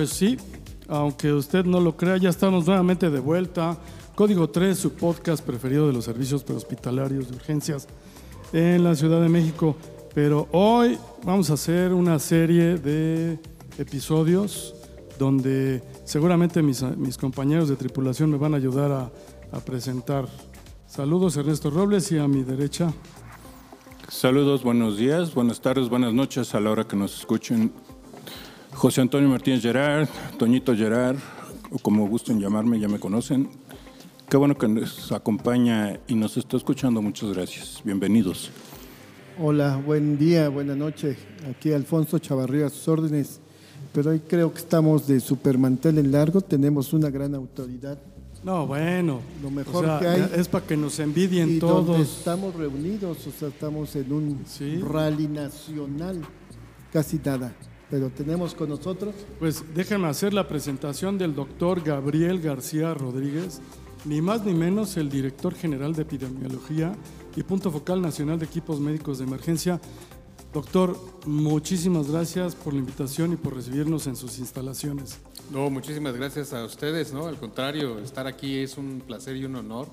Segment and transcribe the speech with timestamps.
[0.00, 0.38] Pues sí,
[0.88, 3.76] aunque usted no lo crea, ya estamos nuevamente de vuelta.
[4.14, 7.86] Código 3, su podcast preferido de los servicios prehospitalarios de urgencias
[8.54, 9.76] en la Ciudad de México.
[10.14, 13.38] Pero hoy vamos a hacer una serie de
[13.76, 14.74] episodios
[15.18, 16.82] donde seguramente mis,
[17.18, 19.12] compañeros de tripulación me van a ayudar
[19.52, 20.26] a presentar.
[20.86, 22.90] Saludos Ernesto Robles y a mi derecha.
[24.08, 27.70] Saludos, buenos días, buenas tardes, buenas noches a la hora que nos escuchen.
[28.72, 31.16] José Antonio Martínez Gerard, Toñito Gerard,
[31.70, 33.48] o como gusten llamarme, ya me conocen.
[34.28, 37.02] Qué bueno que nos acompaña y nos está escuchando.
[37.02, 37.80] Muchas gracias.
[37.84, 38.50] Bienvenidos.
[39.38, 41.16] Hola, buen día, buena noche.
[41.50, 43.40] Aquí Alfonso Chavarría, a sus órdenes.
[43.92, 47.98] Pero hoy creo que estamos de supermantel en largo, tenemos una gran autoridad
[48.44, 49.20] No, bueno.
[49.42, 50.30] Lo mejor o sea, que hay.
[50.36, 52.18] Es para que nos envidien y donde todos.
[52.18, 54.78] estamos reunidos, o sea, estamos en un Sí.
[54.80, 56.20] rally nacional,
[56.92, 57.52] casi nada.
[57.90, 63.60] Pero tenemos con nosotros Pues déjenme hacer la presentación del doctor Gabriel García Rodríguez,
[64.04, 66.94] ni más ni menos el director general de epidemiología
[67.36, 69.80] y punto focal nacional de equipos médicos de emergencia.
[70.52, 75.18] Doctor, muchísimas gracias por la invitación y por recibirnos en sus instalaciones.
[75.52, 77.26] No, muchísimas gracias a ustedes, ¿no?
[77.26, 79.86] Al contrario, estar aquí es un placer y un honor.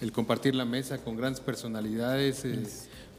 [0.00, 2.62] El compartir la mesa con grandes personalidades, eh,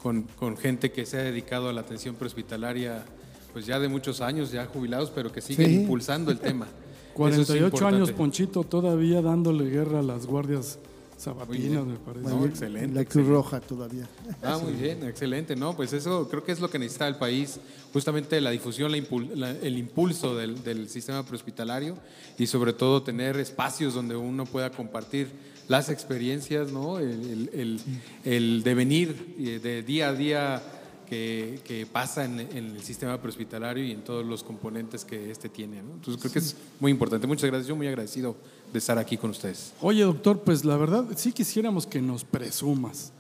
[0.02, 3.06] con, con gente que se ha dedicado a la atención prehospitalaria,
[3.54, 5.76] pues ya de muchos años, ya jubilados, pero que siguen Sí.
[5.82, 6.66] impulsando el tema.
[7.20, 8.12] Eso es 48 años.
[8.12, 10.80] Ponchito, todavía dándole guerra a las guardias
[11.18, 12.30] sabatinas, me parece.
[12.30, 14.08] No, excelente, la Cruz Roja todavía.
[14.42, 15.76] Ah, muy bien, excelente, ¿no?
[15.76, 17.60] Pues eso creo que es lo que necesita el país,
[17.92, 21.98] justamente la difusión, la impul- la- el impulso del, del sistema prehospitalario
[22.38, 25.28] y sobre todo tener espacios donde uno pueda compartir
[25.68, 27.00] las experiencias, ¿no?
[27.00, 27.80] El, el- el-
[28.24, 30.62] el devenir eh, de día a día
[31.10, 35.50] que, que pasa en, en el sistema prehospitalario y en todos los componentes que este
[35.50, 35.96] tiene, ¿no?
[35.96, 37.28] Entonces creo que es muy importante.
[37.28, 38.36] Muchas gracias, yo muy agradecido
[38.72, 39.74] de estar aquí con ustedes.
[39.82, 43.12] Oye, doctor, pues la verdad sí quisiéramos que nos presumas.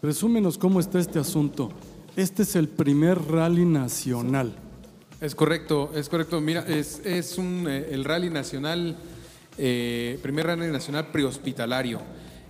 [0.00, 1.70] Presúmenos cómo está este asunto.
[2.16, 4.54] Este es el primer rally nacional.
[5.20, 6.40] Es correcto, es correcto.
[6.40, 8.96] Mira, es, es un, eh, el rally nacional,
[9.56, 12.00] eh, primer rally nacional prehospitalario.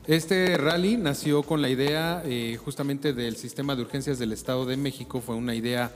[0.08, 4.76] Este rally nació con la idea eh, justamente del sistema de urgencias del Estado de
[4.76, 5.20] México.
[5.20, 5.90] Fue una idea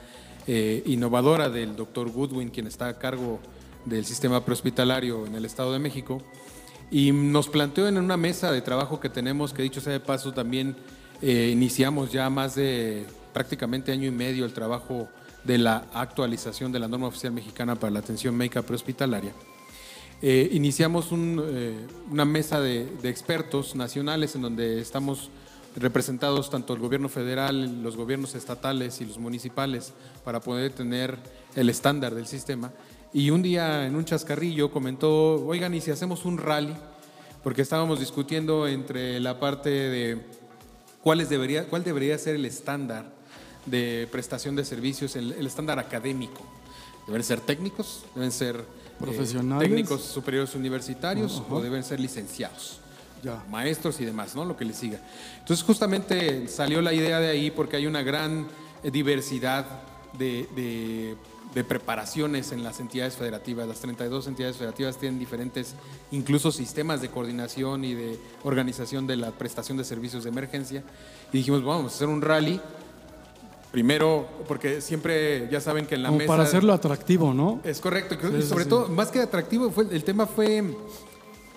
[0.48, 3.38] eh, innovadora del doctor Goodwin, quien está a cargo
[3.84, 6.20] del sistema prehospitalario en el Estado de México.
[6.90, 10.32] Y nos planteó en una mesa de trabajo que tenemos, que dicho sea de paso,
[10.32, 10.74] también
[11.22, 15.08] eh, iniciamos ya más de prácticamente año y medio el trabajo
[15.44, 19.32] de la actualización de la norma oficial mexicana para la atención médica prehospitalaria.
[20.22, 21.74] Eh, iniciamos eh,
[22.10, 25.30] una mesa de, expertos nacionales en donde estamos
[25.76, 31.16] representados tanto el gobierno federal, los gobiernos estatales y los municipales para poder tener
[31.56, 32.70] el estándar del sistema.
[33.14, 36.76] Y un día en un chascarrillo comentó, oigan, ¿y si hacemos un rally?
[37.42, 40.20] Porque estábamos discutiendo entre la parte de
[41.02, 43.10] cuáles debería, cuál debería ser el estándar
[43.64, 46.42] de prestación de servicios, el, el estándar académico.
[47.06, 48.04] ¿Deben ser técnicos?
[48.14, 48.64] ¿Deben ser
[49.00, 49.68] eh, Profesionales.
[49.68, 52.78] técnicos superiores universitarios o deben ser licenciados?
[53.22, 53.44] Ya.
[53.50, 54.46] maestros y demás, ¿no?
[54.46, 54.98] Lo que les siga.
[55.40, 58.46] Entonces, justamente salió la idea de ahí porque hay una gran
[58.82, 59.66] eh, diversidad
[60.18, 61.16] de, de-
[61.54, 63.66] de preparaciones en las entidades federativas.
[63.66, 65.74] Las 32 entidades federativas tienen diferentes,
[66.12, 70.84] incluso sistemas de coordinación y de organización de la prestación de servicios de emergencia.
[71.32, 72.60] Y dijimos, vamos a hacer un rally.
[73.72, 76.28] Primero, porque siempre, ya saben que en la Como mesa...
[76.28, 77.60] para hacerlo atractivo, ¿no?
[77.62, 78.16] Es correcto.
[78.20, 78.70] Sí, sí, sobre sí.
[78.70, 80.64] todo, más que atractivo, fue, el tema fue,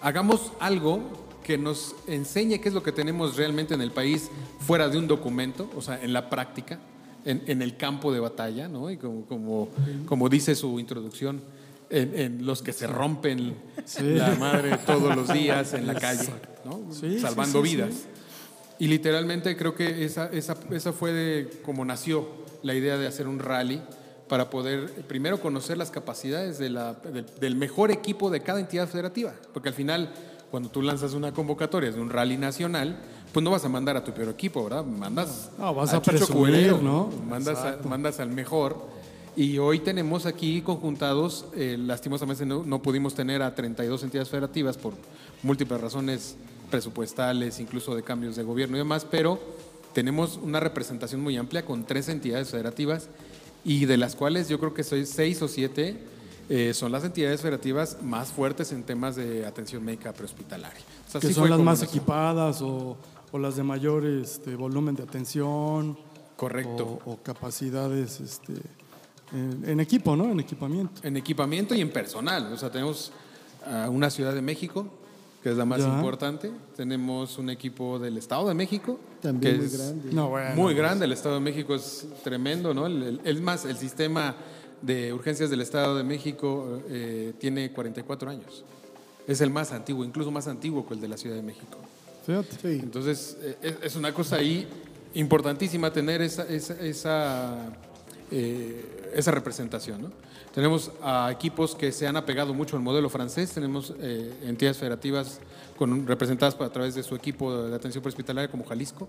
[0.01, 0.99] hagamos algo
[1.43, 4.29] que nos enseñe qué es lo que tenemos realmente en el país
[4.59, 6.79] fuera de un documento, o sea, en la práctica,
[7.25, 8.91] en, en el campo de batalla, ¿no?
[8.91, 9.69] Y como, como,
[10.05, 11.41] como dice su introducción,
[11.89, 13.55] en, en los que se rompen
[14.01, 16.29] la madre todos los días en la calle,
[16.65, 16.81] ¿no?
[16.91, 17.75] Sí, Salvando sí.
[17.75, 17.93] vidas.
[18.79, 22.27] Y literalmente creo que esa, esa, esa fue de como nació
[22.63, 23.81] la idea de hacer un rally
[24.27, 28.87] para poder primero conocer las capacidades de la- del, del mejor equipo de cada entidad
[28.87, 30.11] federativa, porque al final
[30.49, 32.97] cuando tú lanzas una convocatoria de un rally nacional,
[33.31, 34.85] pues no vas a mandar a tu peor equipo, ¿verdad?
[34.85, 37.09] Mandas No, vas a presumir, ¿no?
[37.27, 38.77] Mandas, a- mandas al mejor.
[39.35, 44.77] Y hoy tenemos aquí conjuntados, eh, lastimosamente no, no pudimos tener a 32 entidades federativas
[44.77, 44.93] por
[45.41, 46.35] múltiples razones
[46.69, 49.39] presupuestales, incluso de cambios de gobierno y demás, pero
[49.93, 53.09] tenemos una representación muy amplia con tres entidades federativas
[53.63, 55.97] y de las cuales yo creo que soy seis o siete
[56.49, 60.81] eh, son las entidades federativas más fuertes en temas de atención médica prehospitalaria.
[61.07, 62.97] O sea, que sí son las más equipadas o,
[63.31, 65.97] o las de mayor este, volumen de atención.
[66.35, 66.99] Correcto.
[67.05, 68.53] O, o capacidades este,
[69.31, 70.31] en, en equipo, ¿no?
[70.31, 71.01] En equipamiento.
[71.07, 72.51] En equipamiento y en personal.
[72.51, 73.13] O sea, tenemos
[73.65, 74.87] a una Ciudad de México,
[75.43, 75.89] que es la más Ya.
[75.93, 76.49] importante.
[76.75, 78.97] Tenemos un equipo del Estado de México.
[79.21, 80.09] También que muy es grande.
[80.13, 80.55] No, bueno.
[80.55, 81.03] Muy grande.
[81.05, 82.87] El Estado de México es tremendo, ¿no?
[82.87, 84.35] El, el- es más, el sistema
[84.81, 88.63] de urgencias del Estado de México eh, tiene 44 años.
[89.27, 91.77] Es el más antiguo, incluso más antiguo que el de la Ciudad de México.
[92.25, 92.75] Fíjate.
[92.79, 94.65] Entonces, eh, es, es una cosa ahí
[95.13, 97.57] importantísima tener esa, esa, esa,
[98.31, 100.03] eh, esa representación.
[100.03, 100.11] ¿no?
[100.53, 105.39] Tenemos a equipos que se han apegado mucho al modelo francés, tenemos eh, entidades federativas
[105.77, 109.07] con, representadas a través de su equipo de atención prehospitalaria como Jalisco.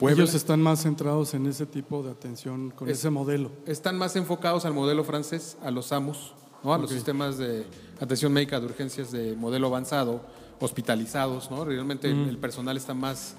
[0.00, 0.22] Puebla.
[0.22, 3.50] Ellos están más centrados en ese tipo de atención, con Es- ese modelo.
[3.66, 6.32] Están más enfocados al modelo francés, a los AMUS,
[6.64, 6.74] ¿no?
[6.74, 7.64] a los sistemas de
[8.00, 10.20] atención médica de urgencias de modelo avanzado,
[10.58, 11.50] hospitalizados.
[11.50, 11.64] ¿no?
[11.64, 13.34] Realmente el- el personal está más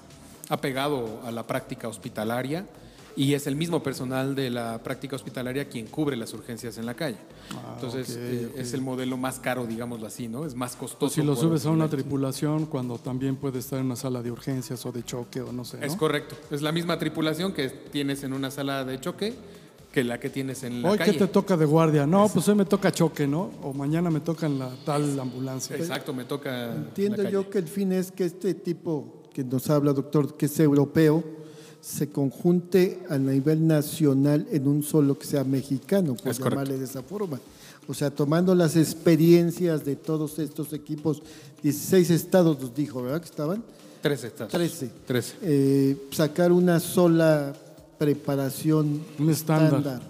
[0.48, 2.66] apegado a la práctica hospitalaria
[3.16, 6.94] y es el mismo personal de la práctica hospitalaria quien cubre las urgencias en la
[6.94, 7.16] calle.
[7.74, 8.58] Entonces, ok, eh, ok.
[8.58, 10.46] es el modelo más caro, digámoslo así, ¿no?
[10.46, 11.06] Es más costoso.
[11.06, 14.30] O si lo subes a una tripulación cuando también puede estar en una sala de
[14.30, 15.78] urgencias o de choque o no sé.
[15.78, 15.86] ¿no?
[15.86, 16.36] Es correcto.
[16.50, 19.34] Es la misma tripulación que tienes en una sala de choque
[19.92, 21.12] que la que tienes en la Hoy calle.
[21.12, 22.06] que te toca de guardia.
[22.06, 23.50] No, pues hoy me toca choque, ¿no?
[23.62, 25.76] O mañana me toca en la tal ambulancia.
[25.76, 26.72] Exacto, me toca.
[26.72, 27.32] en Entiendo la calle.
[27.34, 31.22] yo que el fin es que este tipo que nos habla, doctor, que es europeo,
[31.82, 36.48] se conjunte a nivel nacional en un solo que sea mexicano, por Es correcto.
[36.50, 37.38] llamarle de esa forma.
[37.88, 41.22] O sea, tomando las experiencias de todos estos equipos,
[41.62, 43.20] 16 estados nos dijo, ¿verdad?
[43.20, 43.64] Que estaban.
[44.00, 44.52] Trece estados.
[44.52, 44.90] 13.
[45.06, 45.34] Trece.
[45.42, 47.52] Eh, sacar una sola
[47.98, 50.00] preparación Un estándar.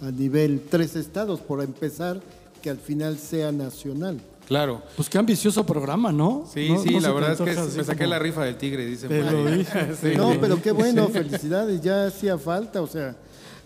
[0.00, 2.20] a nivel tres estados, por empezar,
[2.62, 4.18] que al final sea nacional.
[4.50, 4.82] Claro.
[4.96, 6.44] Pues qué ambicioso programa, ¿no?
[6.52, 8.84] Sí, No- sí, no la verdad es que me saqué como- la rifa del tigre,
[8.84, 9.06] dice.
[9.06, 9.94] Te lo dije.
[10.02, 10.08] Sí.
[10.16, 13.14] No, pero qué bueno, felicidades, ya hacía falta, o sea,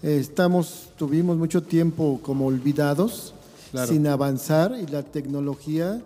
[0.03, 3.33] eh, estamos, tuvimos mucho tiempo como olvidados,
[3.73, 3.91] Claro.
[3.91, 6.03] sin avanzar y la tecnología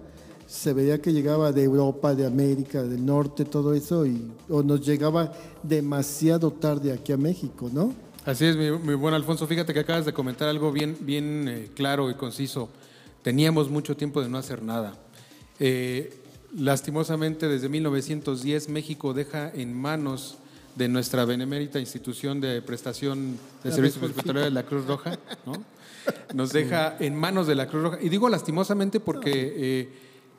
[0.46, 4.86] se veía que llegaba de Europa, de América, del norte, todo eso, y, o nos
[4.86, 5.32] llegaba
[5.64, 7.92] demasiado tarde aquí a México, ¿no?
[8.24, 9.44] Así es, mi, mi buen Alfonso.
[9.48, 12.68] Fíjate que acabas de comentar algo bien, bien eh, claro y conciso.
[13.22, 14.94] Teníamos mucho tiempo de no hacer nada.
[15.58, 16.12] Eh,
[16.56, 20.38] lastimosamente, desde 1910, México deja en manos
[20.76, 23.32] de nuestra benemérita institución de prestación
[23.64, 25.52] de La servicios hospitalarios de la Cruz Roja, ¿no?
[26.34, 27.98] Nos deja en manos de la Cruz Roja.
[28.00, 29.88] Y digo lastimosamente porque eh,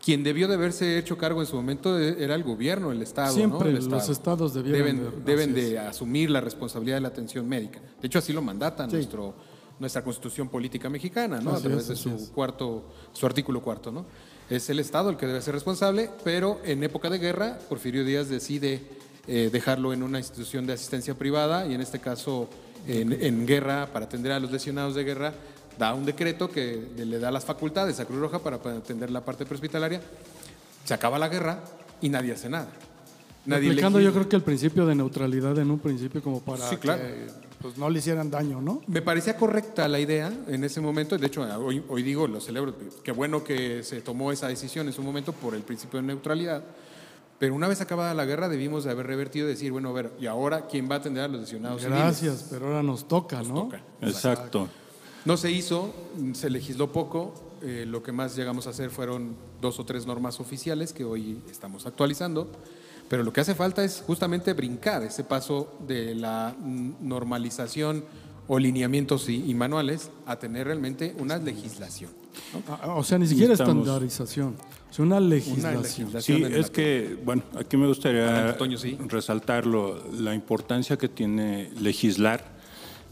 [0.03, 3.27] quien debió de haberse hecho cargo en su momento eh, era el gobierno, el Estado.
[3.27, 3.33] ¿no?
[3.33, 4.11] Siempre El los Estado.
[4.13, 7.79] estados debieran deben, de- deben de asumir la responsabilidad de la atención médica.
[8.01, 9.35] De hecho, así lo mandata nuestro,
[9.79, 11.51] nuestra constitución política mexicana, ¿no?
[11.51, 12.83] Así a través es, de su cuarto,
[13.13, 14.05] su artículo cuarto, ¿no?
[14.49, 18.29] Es el Estado el que debe ser responsable, pero en época de guerra, Porfirio Díaz
[18.29, 18.81] decide
[19.27, 22.49] eh, dejarlo en una institución de asistencia privada y en este caso
[22.87, 25.33] en, en guerra, para atender a los lesionados de guerra,
[25.79, 29.45] da un decreto que le da las facultades a Cruz Roja para, atender la parte
[29.45, 30.01] prehospitalaria.
[30.83, 31.63] Se acaba la guerra
[32.01, 32.67] y nadie hace nada.
[33.45, 36.75] Nadie Aplicando yo creo que el principio de neutralidad en un principio como para Sí,
[36.75, 37.01] claro.
[37.01, 38.81] que pues, no le hicieran daño, ¿no?
[38.87, 41.17] Me parecía correcta la idea en ese momento.
[41.17, 42.73] De hecho, hoy, hoy digo, lo celebro.
[43.03, 46.63] Qué bueno que se tomó esa decisión en su momento por el principio de neutralidad.
[47.37, 50.11] Pero una vez acabada la guerra, debimos de haber revertido y decir, bueno, a ver,
[50.19, 52.01] ¿y ahora quién va a atender a los lesionados civiles?
[52.01, 53.63] Gracias, pero ahora nos toca, ¿no?
[53.63, 53.81] toca.
[54.01, 54.67] Exacto.
[55.25, 55.93] No se hizo,
[56.33, 57.33] se legisló poco.
[57.61, 61.41] eh, lo que más llegamos a hacer fueron dos o tres normas oficiales que hoy
[61.49, 62.49] estamos actualizando.
[63.09, 66.55] Pero lo que hace falta es justamente brincar ese paso de la
[67.01, 68.03] normalización
[68.47, 72.11] o lineamientos y, y manuales a tener realmente una legislación.
[72.69, 74.55] Ah, O sea, ni siquiera estamos- estandarización,
[74.91, 75.83] es una legislación.
[75.83, 76.37] legislación.
[76.37, 78.97] Sí, es la- que, bueno, aquí me gustaría Toño, sí.
[79.07, 82.43] resaltarlo, la importancia que tiene legislar,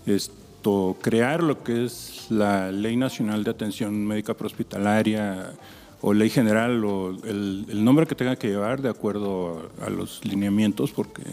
[0.06, 5.54] esto, crear lo que es la Ley Nacional de Atención Médica Prehospitalaria
[6.02, 9.90] o Ley General o el, el nombre que tenga que llevar de acuerdo a, a
[9.90, 11.24] los lineamientos, porque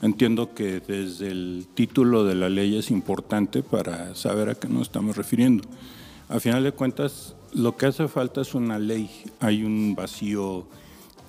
[0.00, 4.82] entiendo que desde el título de la ley es importante para saber a qué nos
[4.82, 5.64] estamos refiriendo.
[6.28, 9.10] A final de cuentas, lo que hace falta es una ley.
[9.40, 10.66] Hay un vacío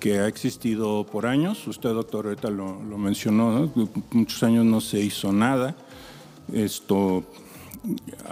[0.00, 1.66] que ha existido por años.
[1.66, 3.88] Usted, doctor, ahorita lo, lo mencionó, ¿no?
[4.10, 5.76] muchos años no se hizo nada.
[6.52, 7.24] Esto,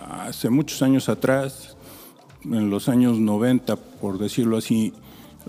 [0.08, 1.76] hace muchos años atrás,
[2.44, 4.92] en los años 90, por decirlo así,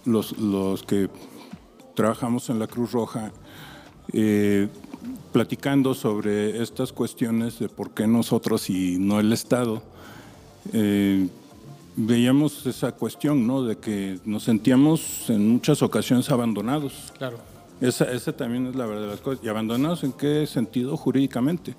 [0.05, 1.09] los, los que
[1.95, 3.31] trabajamos en la Cruz Roja,
[4.11, 4.67] eh,
[5.31, 9.81] platicando sobre estas cuestiones de por qué nosotros y no el Estado,
[10.71, 11.27] eh,
[11.95, 13.63] veíamos esa cuestión, ¿no?
[13.63, 17.13] De que nos sentíamos en muchas ocasiones abandonados.
[17.17, 17.37] Claro.
[17.81, 19.43] Esa, esa también es la verdad de las cosas.
[19.43, 21.75] ¿Y abandonados en qué sentido jurídicamente?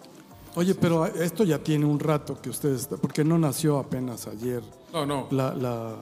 [0.57, 4.63] Oye, pero esto ya tiene un rato que ustedes, porque no nació apenas ayer.
[4.93, 5.27] No, no.
[5.33, 5.97] La, la,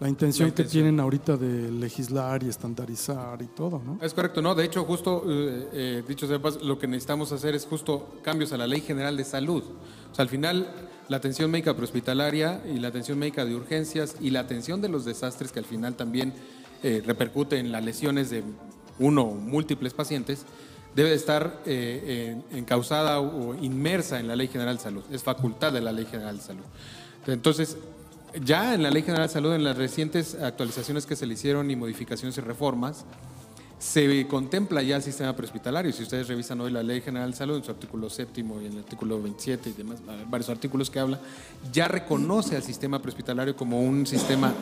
[0.00, 3.98] la intención La que tienen ahorita de legislar y estandarizar y todo, ¿no?
[4.02, 4.54] Es correcto, ¿no?
[4.54, 8.08] De hecho, justo, eh, eh, dicho sea de paso, lo que necesitamos hacer es justo
[8.22, 9.62] cambios a la Ley General de Salud.
[10.10, 10.68] O sea, al final,
[11.08, 15.04] la atención médica prehospitalaria y la atención médica de urgencias y la atención de los
[15.04, 16.34] desastres que al final también
[16.82, 18.42] eh, repercute en las lesiones de
[18.98, 20.44] uno o múltiples pacientes,
[20.94, 25.02] debe de estar eh, en- encausada o inmersa en la Ley General de Salud.
[25.10, 26.64] Es facultad de la Ley General de Salud.
[27.26, 27.76] Entonces,
[28.44, 31.70] ya en la Ley General de Salud, en las recientes actualizaciones que se le hicieron
[31.70, 33.04] y modificaciones y reformas,
[33.78, 35.92] se contempla ya el sistema prehospitalario.
[35.92, 38.72] Si ustedes revisan hoy la Ley General de Salud, en su artículo séptimo y en
[38.72, 39.98] el artículo 27 y demás,
[40.30, 41.20] varios artículos que habla,
[41.72, 44.54] ya reconoce al sistema prehospitalario como un sistema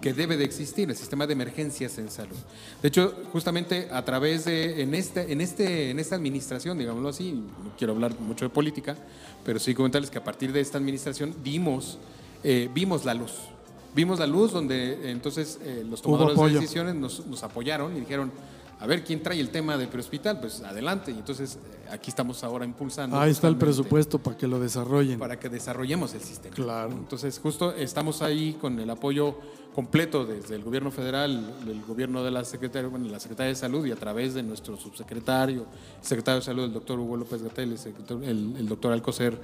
[0.00, 2.36] que debe de existir, el sistema de emergencias en salud.
[2.80, 7.32] De hecho, justamente a través de, en, este, en, este, en esta administración, digámoslo así,
[7.32, 8.96] no quiero hablar mucho de política,
[9.44, 11.98] pero sí comentarles que a partir de esta administración vimos,
[12.42, 13.32] eh, vimos la luz.
[13.94, 18.30] Vimos la luz donde entonces eh, los tomadores de decisiones nos, nos apoyaron y dijeron,
[18.80, 20.40] a ver, ¿quién trae el tema de prehospital?
[20.40, 21.10] Pues adelante.
[21.12, 23.18] Y entonces eh, aquí estamos ahora impulsando.
[23.20, 25.18] Ahí está el presupuesto para que lo desarrollen.
[25.18, 26.54] Para que desarrollemos el sistema.
[26.54, 26.92] Claro.
[26.92, 29.36] Entonces justo estamos ahí con el apoyo
[29.74, 33.86] completo desde el gobierno federal, el gobierno de la Secretaría, bueno, la Secretaría de Salud
[33.86, 35.66] y a través de nuestro subsecretario,
[36.00, 39.38] secretario de Salud, el doctor Hugo López Gatel, el, el- el doctor Alcocer,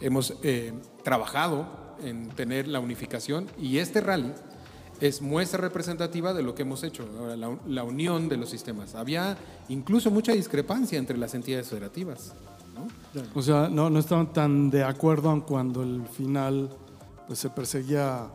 [0.00, 1.66] hemos eh, trabajado
[2.04, 4.32] en tener la unificación y este rally
[5.00, 8.94] es muestra representativa de lo que hemos hecho, ahora, la, la unión de los sistemas.
[8.94, 9.36] Había
[9.68, 12.34] incluso mucha discrepancia entre las entidades federativas.
[12.74, 12.86] ¿no?
[13.34, 16.70] O sea, no, no estaban tan de acuerdo aun cuando al final
[17.26, 18.28] pues, se perseguía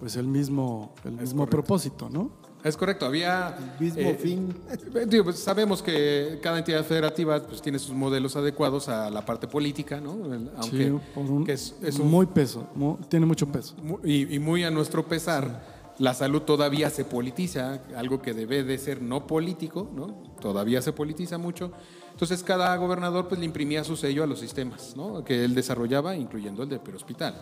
[0.00, 2.42] pues, el mismo, el mismo propósito, ¿no?
[2.64, 3.56] Es correcto, había...
[3.80, 4.54] Mismo eh, fin.
[4.94, 9.24] eh, digo, pues, sabemos que cada entidad federativa pues, tiene sus modelos adecuados a la
[9.26, 10.32] parte política, ¿no?
[10.32, 13.74] El- Aunque Sí, por un- que es, es un- muy peso, mu- tiene mucho peso.
[14.04, 19.02] y muy a nuestro pesar, la salud todavía se politiza, algo que debe de ser
[19.02, 20.22] no político, ¿no?
[20.40, 21.72] Todavía se politiza mucho.
[22.10, 25.24] Entonces cada gobernador pues le imprimía su sello a los sistemas, ¿no?
[25.24, 27.34] Que él desarrollaba, incluyendo el de perhospital.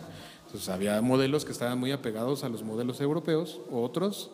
[0.45, 4.31] Entonces había modelos que estaban muy apegados a los modelos europeos, otros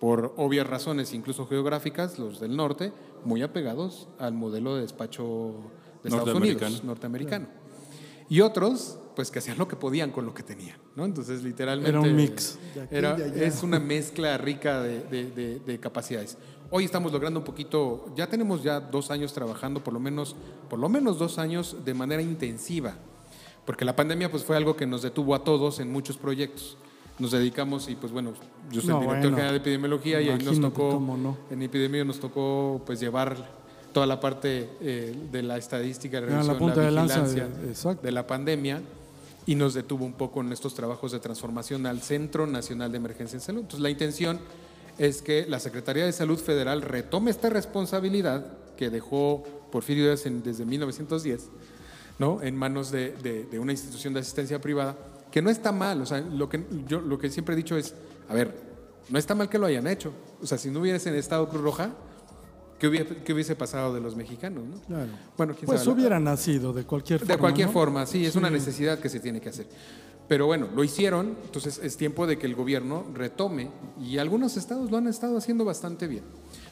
[0.00, 2.92] por obvias razones, incluso geográficas, los del norte,
[3.24, 5.54] muy apegados al modelo de despacho
[6.02, 6.34] de Estados.
[6.34, 7.46] Unidos, norteamericano.
[8.28, 11.04] Y otros, pues que hacían lo que podían con lo que tenían, ¿no?
[11.06, 11.88] Entonces, literalmente...
[11.90, 12.58] Era un mix.
[12.74, 16.36] De era- de es una mezcla rica de, de- de- de capacidades.
[16.70, 20.36] Hoy estamos logrando un poquito, ya tenemos ya dos años trabajando, por lo menos,
[20.68, 22.94] por lo menos dos años de manera intensiva,
[23.64, 26.76] porque la pandemia pues fue algo que nos detuvo a todos en muchos proyectos.
[27.18, 28.34] Nos dedicamos y pues bueno,
[28.70, 29.36] yo soy No, el director bueno.
[29.36, 31.38] general de epidemiología y ahí nos tocó, no.
[31.50, 33.36] en epidemia nos tocó pues llevar
[33.94, 38.02] toda la parte eh, de la estadística, la Era la de lanza de- vigilancia exacto.
[38.02, 38.82] de la pandemia
[39.46, 43.36] y nos detuvo un poco en estos trabajos de transformación al Centro Nacional de Emergencia
[43.36, 43.60] en Salud.
[43.60, 44.40] Entonces, la intención
[44.98, 48.44] es que la Secretaría de Salud Federal retome esta responsabilidad
[48.76, 51.48] que dejó Porfirio Díaz desde 1910,
[52.18, 52.42] ¿no?
[52.42, 54.96] en manos de, de- de una institución de asistencia privada,
[55.30, 56.00] que no está mal.
[56.02, 57.94] O sea, lo que, yo, lo que siempre he dicho es,
[58.28, 58.54] a ver,
[59.10, 60.12] no está mal que lo hayan hecho.
[60.42, 61.90] O sea, si no hubiese estado Cruz Roja,
[62.78, 64.64] ¿qué hubiese, qué hubiese pasado de los mexicanos?
[64.64, 64.80] ¿no?
[64.82, 65.10] Claro.
[65.36, 65.92] Bueno, quién Pues sabe.
[65.92, 67.34] hubiera nacido de cualquier forma.
[67.34, 67.72] De cualquier ¿no?
[67.72, 69.66] forma, sí, es una necesidad que se tiene que hacer.
[70.28, 74.90] Pero bueno, lo hicieron, entonces es tiempo de que el gobierno retome y algunos estados
[74.90, 76.24] lo han estado haciendo bastante bien.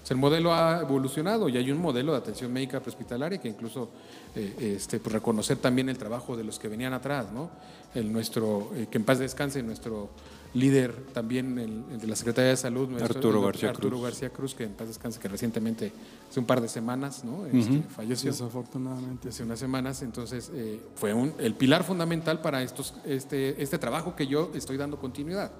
[0.02, 3.48] O sea, el modelo ha evolucionado y hay un modelo de atención médica prehospitalaria que
[3.48, 3.90] incluso
[4.34, 7.48] eh, este, pues, reconocer también el trabajo de los que venían atrás, ¿no?
[7.94, 10.10] El nuestro, eh, que en paz descanse, nuestro
[10.54, 14.02] líder también, el, el de la Secretaría de Salud, nuestro- Arturo el- García Arturo Cruz.
[14.02, 15.92] García Cruz, que en paz descanse, que recientemente,
[16.30, 17.44] hace un par de semanas, ¿no?
[17.46, 19.28] Este, falleció Desafortunadamente.
[19.30, 24.14] hace unas semanas, entonces eh, fue un- el pilar fundamental para estos, este, este trabajo
[24.14, 25.50] que yo estoy dando continuidad.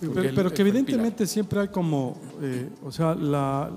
[0.00, 3.70] Pero, él- que evidentemente siempre hay como, eh, o sea, la,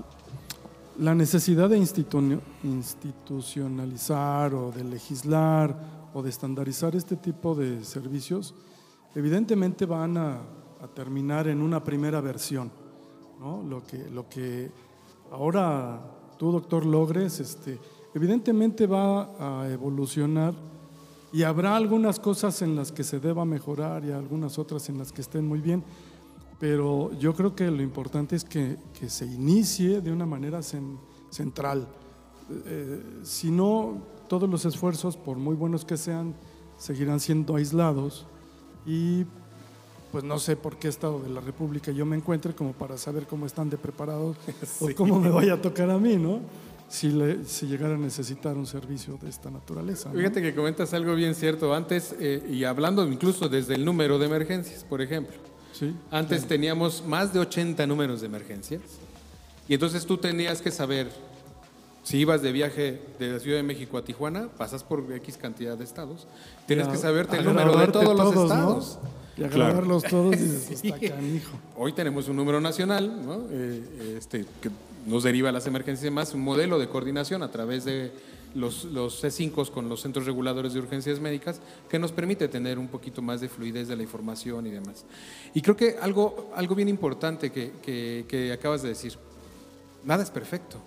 [0.98, 5.76] la necesidad de institu- institucionalizar o de legislar
[6.12, 8.54] o de estandarizar este tipo de servicios,
[9.14, 10.40] evidentemente van a,
[10.80, 12.70] a terminar en una primera versión.
[13.40, 14.70] Lo que, lo que
[15.30, 16.00] ahora
[16.38, 17.78] tú, doctor, logres, este,
[18.14, 20.54] evidentemente va a evolucionar
[21.32, 25.12] y habrá algunas cosas en las que se deba mejorar y algunas otras en las
[25.12, 25.84] que estén muy bien,
[26.58, 30.98] pero yo creo que lo importante es que, que se inicie de una manera cen-
[31.30, 31.86] central.
[32.66, 36.34] Eh, si no, todos los esfuerzos, por muy buenos que sean,
[36.76, 38.26] seguirán siendo aislados
[38.86, 39.24] y
[40.12, 43.26] pues no sé por qué estado de la República yo me encuentre como para saber
[43.26, 44.36] cómo están de preparados
[44.80, 46.40] o cómo me vaya a tocar a mí, ¿no?
[46.88, 50.08] Si, le- si llegara a necesitar un servicio de esta naturaleza.
[50.08, 50.14] ¿no?
[50.18, 54.24] Fíjate que comentas algo bien cierto antes, eh, y hablando incluso desde el número de
[54.26, 55.36] emergencias, por ejemplo.
[55.74, 55.94] Sí.
[56.10, 58.80] Antes teníamos más de 80 números de emergencias,
[59.68, 61.10] y entonces tú tenías que saber,
[62.02, 65.76] si ibas de viaje de la Ciudad de México a Tijuana, pasas por X cantidad
[65.76, 66.26] de estados,
[66.66, 68.80] tienes que saberte el número de todos los ¿no?
[69.38, 69.72] Y a Claro.
[69.74, 71.52] grabarlos todos y dices, está canijo.
[71.76, 73.44] Hoy tenemos un número nacional, ¿no?
[73.50, 74.70] Eh, este, que
[75.06, 78.10] nos deriva a las emergencias y demás, un modelo de coordinación a través de
[78.54, 82.88] los, los C5 con los centros reguladores de urgencias médicas que nos permite tener un
[82.88, 85.04] poquito más de fluidez de la información y demás.
[85.54, 89.14] Y creo que algo, algo bien importante que, que- que acabas de decir,
[90.04, 90.78] nada es perfecto,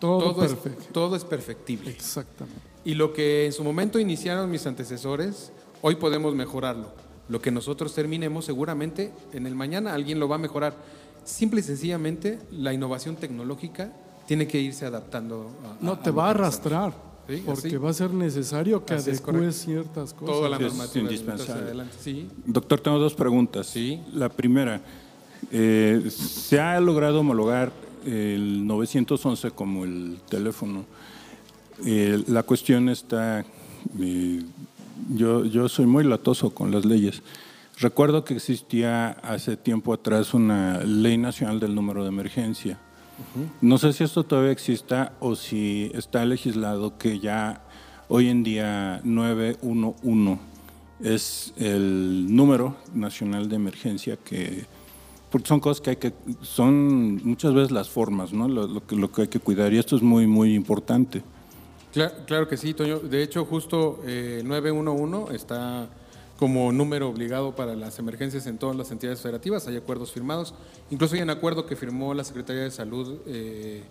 [0.00, 0.84] Todo, todo, es, perfecto.
[0.92, 1.90] todo es perfectible.
[1.90, 2.60] Exactamente.
[2.84, 5.52] Y lo que en su momento iniciaron mis antecesores,
[5.82, 6.88] hoy podemos mejorarlo.
[7.32, 10.76] Lo que nosotros terminemos, seguramente en el mañana alguien lo va a mejorar.
[11.24, 13.90] Simple y sencillamente, la innovación tecnológica
[14.26, 15.50] tiene que irse adaptando.
[15.64, 16.92] A, No, a- te va a arrastrar,
[17.26, 17.76] Sí, porque así.
[17.78, 19.52] va a ser necesario que Así es, adecúes correcto.
[19.64, 20.34] ciertas cosas.
[20.36, 21.02] Toda la Sí, es normativa.
[21.04, 21.84] indispensable.
[21.98, 22.28] Sí.
[22.44, 23.66] Doctor, tengo dos preguntas.
[23.68, 23.98] Sí.
[24.12, 24.82] La primera,
[25.50, 27.72] eh, ¿se ha logrado homologar
[28.04, 30.84] el 911 como el teléfono?
[31.86, 33.40] Eh, la cuestión está,
[33.98, 34.42] eh,
[35.10, 37.22] yo, yo soy muy latoso con las leyes.
[37.78, 42.78] Recuerdo que existía hace tiempo atrás una ley nacional del número de emergencia.
[43.60, 47.62] No sé si esto todavía exista o si está legislado que ya
[48.08, 50.40] hoy en día 911
[51.02, 54.66] es el número nacional de emergencia que
[55.30, 56.12] porque son cosas que hay que
[56.42, 58.48] son muchas veces las formas, ¿no?
[58.48, 61.22] Lo, lo que, lo que hay que cuidar y esto es muy muy importante.
[61.92, 63.00] Claro, que sí, Toño.
[63.00, 65.88] De hecho, justo eh, el 911 está
[66.38, 69.68] como número obligado para las emergencias en todas las entidades federativas.
[69.68, 70.54] Hay acuerdos firmados.
[70.90, 73.82] Incluso hay un acuerdo que firmó la Secretaría de Salud eh,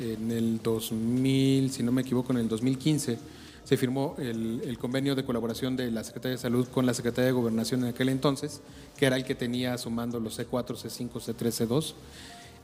[0.00, 3.18] en el 2000, si no me equivoco, en el 2015.
[3.62, 7.26] Se firmó el, el convenio de colaboración de la Secretaría de Salud con la Secretaría
[7.26, 8.62] de Gobernación en aquel entonces,
[8.96, 11.94] que era el que tenía sumando los C4, C5, C3, C2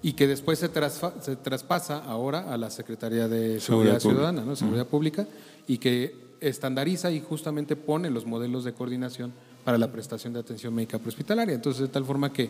[0.03, 4.01] y que después se, trasfa- se traspasa ahora a la Secretaría de Seguridad.
[4.01, 4.57] Ciudadana, ¿no?
[4.57, 5.27] Seguridad Pública,
[5.67, 9.33] y que estandariza y justamente pone los modelos de coordinación
[9.65, 11.55] para la prestación de atención médica prehospitalaria.
[11.55, 12.49] Entonces, de tal forma que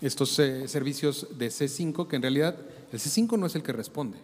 [0.00, 2.54] estos eh, servicios de C5, que en realidad
[2.92, 4.18] el C5 no es el que responde.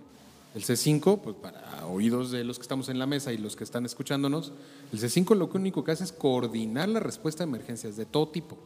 [0.55, 3.64] El C5, pues para oídos de los que estamos en la mesa y los que
[3.64, 4.53] están escuchándonos,
[4.92, 8.57] el C5 lo único que hace es coordinar la respuesta a emergencias de todo tipo.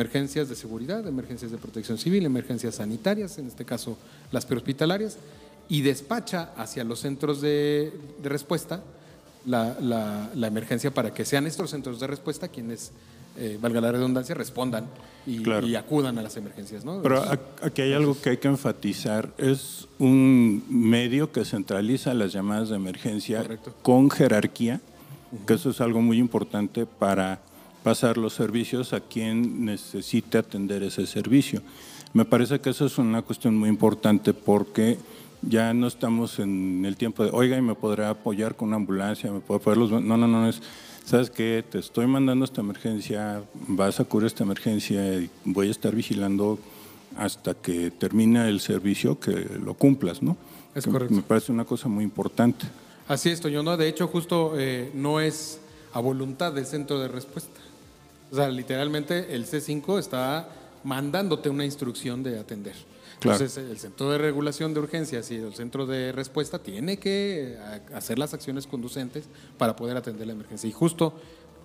[0.00, 3.96] Emergencias de seguridad, emergencias de protección civil, emergencias sanitarias, en este caso
[4.30, 5.16] las prehospitalarias,
[5.70, 7.90] y despacha hacia los centros de,
[8.22, 8.82] de respuesta
[9.46, 12.92] la, la- la emergencia para que sean estos centros de respuesta quienes,
[13.38, 14.84] eh, valga la redundancia, respondan
[15.26, 15.66] y, Claro.
[15.66, 16.84] y acudan a las emergencias.
[16.84, 17.00] ¿no?
[17.00, 17.22] Pero
[17.62, 19.32] aquí hay algo que hay que enfatizar.
[19.38, 23.74] Es un medio que centraliza las llamadas de emergencia Correcto.
[23.80, 24.82] con jerarquía,
[25.46, 27.40] que eso es algo muy importante para
[27.86, 31.62] pasar los servicios a quien necesite atender ese servicio.
[32.14, 34.98] Me parece que eso es una cuestión muy importante porque
[35.40, 39.30] ya no estamos en el tiempo de, oiga, ¿y me podrá apoyar con una ambulancia?
[39.30, 39.92] ¿Me puede apoyar los...
[40.02, 40.60] No, no, no, es,
[41.04, 41.64] ¿sabes qué?
[41.70, 46.58] Te estoy mandando esta emergencia, vas a cubrir esta emergencia y voy a estar vigilando
[47.16, 50.36] hasta que termine el servicio, que lo cumplas, ¿no?
[50.74, 51.14] Es Que correcto.
[51.14, 52.66] Me parece una cosa muy importante.
[53.06, 53.62] Así es, Toño.
[53.62, 55.60] No, de hecho, justo eh, no es
[55.92, 57.60] a voluntad del centro de respuesta.
[58.30, 60.48] O sea, literalmente el C5 está
[60.84, 62.74] mandándote una instrucción de atender.
[63.20, 63.38] Claro.
[63.38, 67.80] Entonces, el centro de regulación de urgencias y el centro de respuesta tiene que eh,
[67.94, 69.24] hacer las acciones conducentes
[69.56, 70.68] para poder atender la emergencia.
[70.68, 71.14] Y justo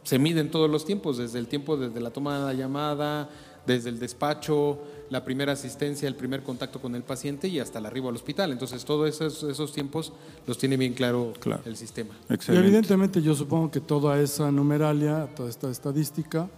[0.03, 3.29] se miden todos los tiempos, desde el tiempo desde la toma de la llamada,
[3.65, 7.85] desde el despacho, la primera asistencia, el primer contacto con el paciente y hasta el
[7.85, 8.51] arribo al hospital.
[8.51, 10.13] Entonces, todos esos, esos tiempos
[10.47, 11.61] los tiene bien claro, Claro.
[11.65, 12.11] el sistema.
[12.29, 12.65] Y Excelente.
[12.67, 16.49] evidentemente yo supongo que toda esa numeralia, toda esta estadística,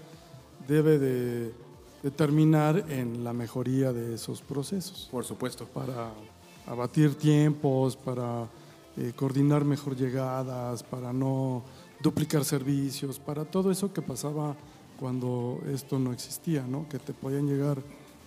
[0.68, 1.52] debe de
[2.04, 5.66] determinar en la mejoría de esos procesos Por supuesto.
[5.66, 6.12] para
[6.68, 8.48] abatir tiempos, para
[8.98, 11.64] eh, coordinar mejor llegadas, para no
[12.02, 14.56] duplicar servicios, para todo eso que pasaba
[15.00, 16.88] cuando esto no existía, ¿no?
[16.90, 17.78] que te podían llegar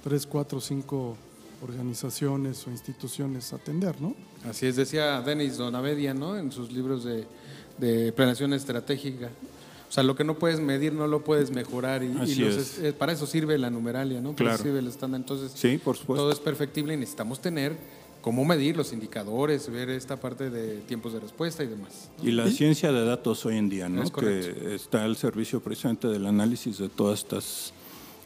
[0.05, 1.17] tres, cuatro, cinco
[1.63, 4.15] organizaciones o instituciones atender, ¿no?
[4.49, 6.37] Así es, decía Denis Donavedia, ¿no?
[6.37, 7.27] En sus libros de,
[7.79, 9.31] de planeación estratégica.
[9.89, 12.79] O sea, lo que no puedes medir no lo puedes mejorar y, y los es.
[12.79, 14.33] es- para eso sirve la numeralia, ¿no?
[14.35, 14.63] Para eso Claro.
[14.63, 15.21] sirve el estándar.
[15.21, 16.23] Entonces, Sí, por supuesto.
[16.25, 17.77] todo es perfectible y necesitamos tener
[18.27, 22.11] cómo medir los indicadores, ver esta parte de tiempos de respuesta y demás.
[22.21, 24.03] Y la ciencia de datos hoy en día, ¿no?
[24.03, 27.73] Es que está al servicio precisamente del análisis de todas estas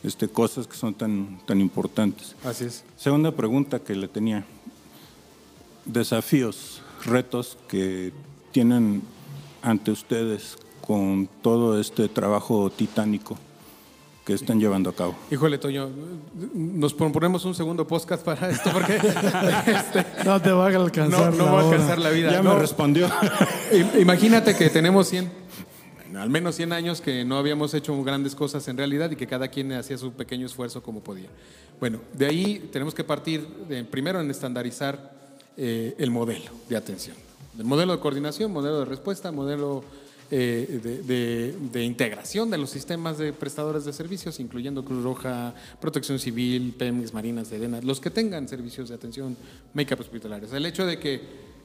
[0.03, 2.35] este, cosas que son tan, tan importantes.
[2.43, 2.83] Así es.
[2.97, 4.47] Segunda pregunta que le tenía.
[5.85, 8.15] Desafíos, retos que
[8.53, 9.03] tienen
[9.61, 13.37] ante ustedes con todo este trabajo titánico
[14.25, 15.15] que están llevando a cabo.
[15.31, 15.89] Híjole, Toño,
[16.55, 18.95] nos ponemos un segundo podcast para esto porque
[19.67, 21.71] este, No te va a alcanzar no la va a hora.
[21.77, 22.31] alcanzar la vida.
[22.33, 23.09] Ya No, me respondió.
[23.73, 25.31] im- Imagínate que tenemos 100,
[26.05, 29.27] bueno, al menos 100 años que no habíamos hecho grandes cosas en realidad y que
[29.27, 31.29] cada quien hacía su pequeño esfuerzo como podía.
[31.81, 35.13] Bueno, de ahí tenemos que partir de, primero en estandarizar
[35.57, 37.17] eh, el modelo de atención.
[37.59, 39.83] El modelo de coordinación, modelo de respuesta, modelo
[40.31, 46.75] eh, de, integración de los sistemas de prestadores de servicios, incluyendo Cruz Roja, Protección Civil,
[46.79, 49.37] Pemex, Marinas, Sedena, los que tengan servicios de atención
[49.75, 50.53] make-up hospitalarios.
[50.53, 51.21] El hecho de que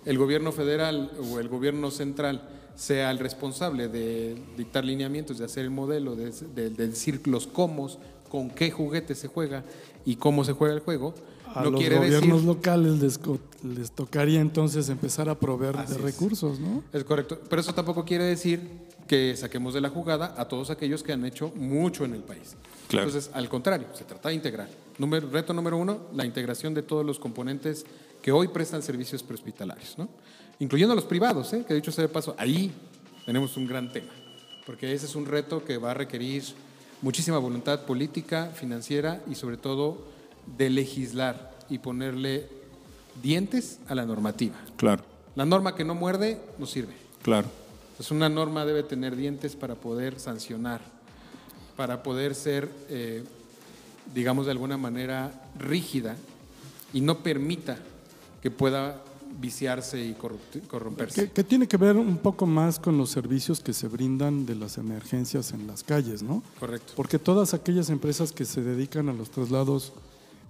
[0.05, 5.63] el gobierno federal o el gobierno central sea el responsable de dictar lineamientos, de hacer
[5.63, 7.89] el modelo, de, de- de decir los cómo,
[8.29, 9.63] con qué juguete se juega
[10.05, 11.15] y cómo se juega el juego,
[11.55, 13.19] A no los quiere decir gobiernos locales les,
[13.63, 16.01] les tocaría entonces empezar a proveer Así de es.
[16.03, 16.83] recursos, ¿no?
[16.91, 18.61] Es correcto, pero eso tampoco quiere decir
[19.07, 22.55] que saquemos de la jugada a todos aquellos que han hecho mucho en el país.
[22.87, 23.07] Claro.
[23.07, 24.69] Entonces, al contrario, se trata de integrar.
[24.97, 27.85] Número, reto número uno, la integración de todos los componentes
[28.21, 30.09] que hoy prestan servicios prehospitalarios, ¿no?
[30.59, 31.65] incluyendo los privados, ¿eh?
[31.67, 32.71] que dicho sea de paso, ahí
[33.25, 34.11] tenemos un gran tema,
[34.65, 36.43] porque ese es un reto que va a requerir
[37.01, 40.14] muchísima voluntad política, financiera y sobre todo
[40.57, 42.47] de legislar y ponerle
[43.21, 44.55] dientes a la normativa.
[44.77, 45.03] Claro,
[45.35, 46.93] La norma que no muerde no sirve.
[47.21, 47.47] claro.
[47.91, 50.81] Entonces una norma debe tener dientes para poder sancionar,
[51.77, 53.23] para poder ser, eh,
[54.13, 56.17] digamos de alguna manera, rígida
[56.91, 57.77] y no permita
[58.41, 59.01] que pueda
[59.39, 61.25] viciarse y corromperse.
[61.27, 64.55] Que, que tiene que ver un poco más con los servicios que se brindan de
[64.55, 66.43] las emergencias en las calles, ¿no?
[66.59, 66.91] Correcto.
[66.97, 69.93] Porque todas aquellas empresas que se dedican a los traslados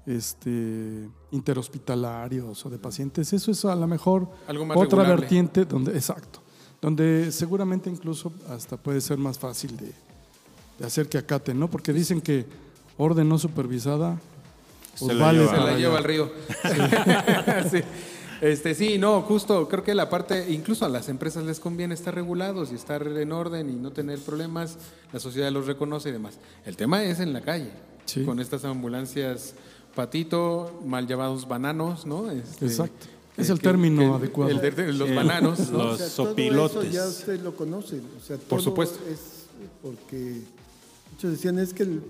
[0.06, 5.22] este, interhospitalarios o de pacientes, eso es a lo mejor Algo más otra regulable.
[5.22, 6.40] vertiente donde, exacto,
[6.82, 9.92] donde seguramente incluso hasta puede ser más fácil de,
[10.80, 11.70] de hacer que acaten, ¿no?
[11.70, 12.46] Porque dicen que
[12.98, 14.20] orden no supervisada
[14.96, 15.52] Se pues la vale lleva.
[15.52, 15.78] Se la allá.
[15.78, 16.32] lleva al río.
[17.72, 17.80] sí.
[18.42, 22.14] Este, sí, no, justo, creo que la parte, incluso a las empresas les conviene estar
[22.14, 24.78] regulados y estar en orden y no tener problemas,
[25.14, 26.38] la sociedad los reconoce y demás.
[26.66, 27.72] El tema es en la calle,
[28.06, 28.24] Sí.
[28.26, 29.56] con estas ambulancias
[29.96, 32.30] patito, mal llamados bananos, ¿no?
[32.32, 33.08] Este, Exacto.
[33.36, 34.52] que- Es el que- término que- adecuado.
[34.52, 34.62] el
[34.98, 35.16] los Sí.
[35.16, 35.78] bananos, ¿no?
[35.80, 36.78] Los O sea, todo sopilotes.
[36.84, 38.02] eso ya ustedes lo conocen.
[38.22, 39.00] O sea, Por supuesto.
[39.10, 39.20] Es
[39.82, 40.42] porque
[41.12, 42.02] muchos decían es que el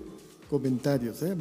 [0.50, 1.34] comentarios, ¿eh?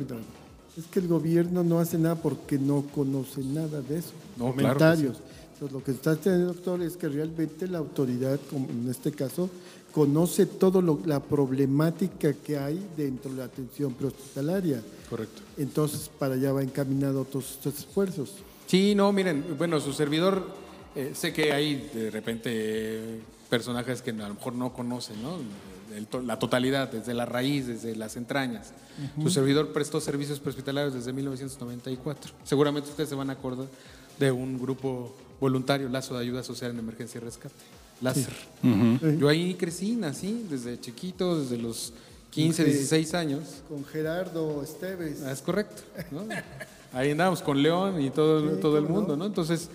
[0.78, 4.12] es que el gobierno no hace nada porque no conoce nada de eso.
[4.38, 5.18] No, claro que comentarios.
[5.54, 9.12] Entonces, lo que está haciendo el doctor es que realmente la autoridad, como en este
[9.12, 9.50] caso,
[9.96, 14.84] conoce todo lo, la problemática que hay dentro de la atención prehospitalaria.
[15.10, 15.42] Correcto.
[15.58, 18.34] Entonces, para allá va encaminado todos estos esfuerzos.
[18.68, 20.48] Sí, no, miren, bueno, su servidor,
[20.98, 25.38] eh, sé que hay de repente eh, personajes que a lo mejor no conocen, ¿no?
[25.96, 28.74] El la totalidad, desde la raíz, desde las entrañas.
[29.22, 32.34] Su servidor prestó servicios prehospitalarios desde 1994.
[32.44, 33.68] Seguramente ustedes se van a acordar
[34.20, 37.56] de un grupo voluntario, Lazo de Ayuda Social en Emergencia y Rescate,
[38.02, 38.34] LASER.
[39.20, 41.94] Yo ahí crecí, nací desde chiquito, desde los
[42.32, 42.70] 15, Sí.
[42.72, 43.42] 16 años.
[43.70, 45.22] Con Gerardo Esteves.
[45.26, 45.82] Ah, Es correcto.
[46.12, 46.26] ¿no?
[46.94, 49.26] Ahí andamos con León y todo, Sí, todo el mundo, ¿no?
[49.26, 49.70] Entonces,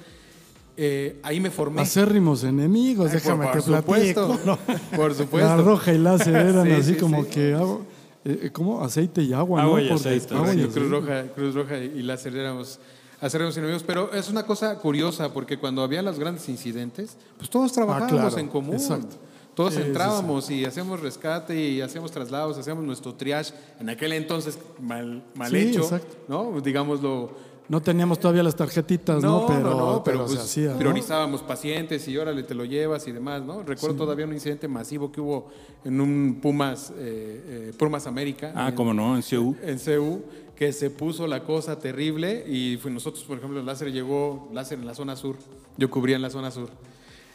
[0.77, 1.83] eh, ahí me formé.
[1.83, 4.47] Acérrimos enemigos, Ay, déjame por, te por supuesto, platico.
[4.47, 4.59] ¿no?
[4.97, 5.49] por supuesto.
[5.49, 7.31] La roja y láser eran Sí, así sí, como sí.
[7.31, 7.81] que agua,
[8.25, 8.83] eh, ¿cómo?
[8.83, 9.85] aceite y agua, Agua ¿no?
[9.85, 10.89] y Por- aceite, agua y Cruz aceite.
[10.89, 12.79] Roja, Cruz Roja y Láser éramos
[13.21, 17.73] acérrimos enemigos, pero es una cosa curiosa porque cuando había los grandes incidentes, pues todos
[17.73, 18.75] trabajábamos Ah, claro, en común.
[18.77, 19.17] exacto.
[19.55, 24.13] Todos Sí, sí, entrábamos y hacíamos rescate y hacíamos traslados, hacíamos nuestro triage, en aquel
[24.13, 26.17] entonces mal, mal hecho, exacto.
[26.29, 26.61] ¿no?
[26.61, 27.33] Digámoslo,
[27.71, 29.47] No teníamos todavía las tarjetitas, ¿no?
[29.47, 30.73] Pero, pero, se pues, hacía.
[30.73, 30.79] ¿no?
[30.79, 33.63] priorizábamos pacientes y órale, te lo llevas y demás, ¿no?
[33.63, 35.47] Recuerdo todavía un incidente masivo que hubo
[35.85, 38.53] en un Pumas, eh, eh, Pumas América.
[38.57, 39.55] Ah, en- cómo no, en CEU.
[39.63, 40.21] En CEU,
[40.57, 44.81] que se puso la cosa terrible y fue nosotros, por ejemplo, el láser llegó, láser
[44.81, 45.37] en la zona sur,
[45.77, 46.71] yo cubría en la zona sur.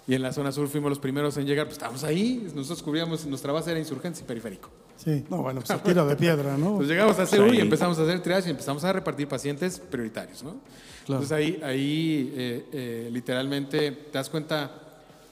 [0.07, 3.25] Y en la zona sur fuimos los primeros en llegar, pues estábamos ahí, nosotros cubríamos,
[3.25, 4.69] nuestra base era insurgencia y periférico.
[4.97, 5.25] Sí.
[5.29, 6.75] No, bueno, pues a tiro de piedra, ¿no?
[6.75, 7.57] Pues llegamos a CEU Sí.
[7.57, 10.57] y empezamos a hacer triage y empezamos a repartir pacientes prioritarios, ¿no?
[11.05, 11.23] Claro.
[11.23, 14.71] Entonces ahí, ahí eh, eh, literalmente te das cuenta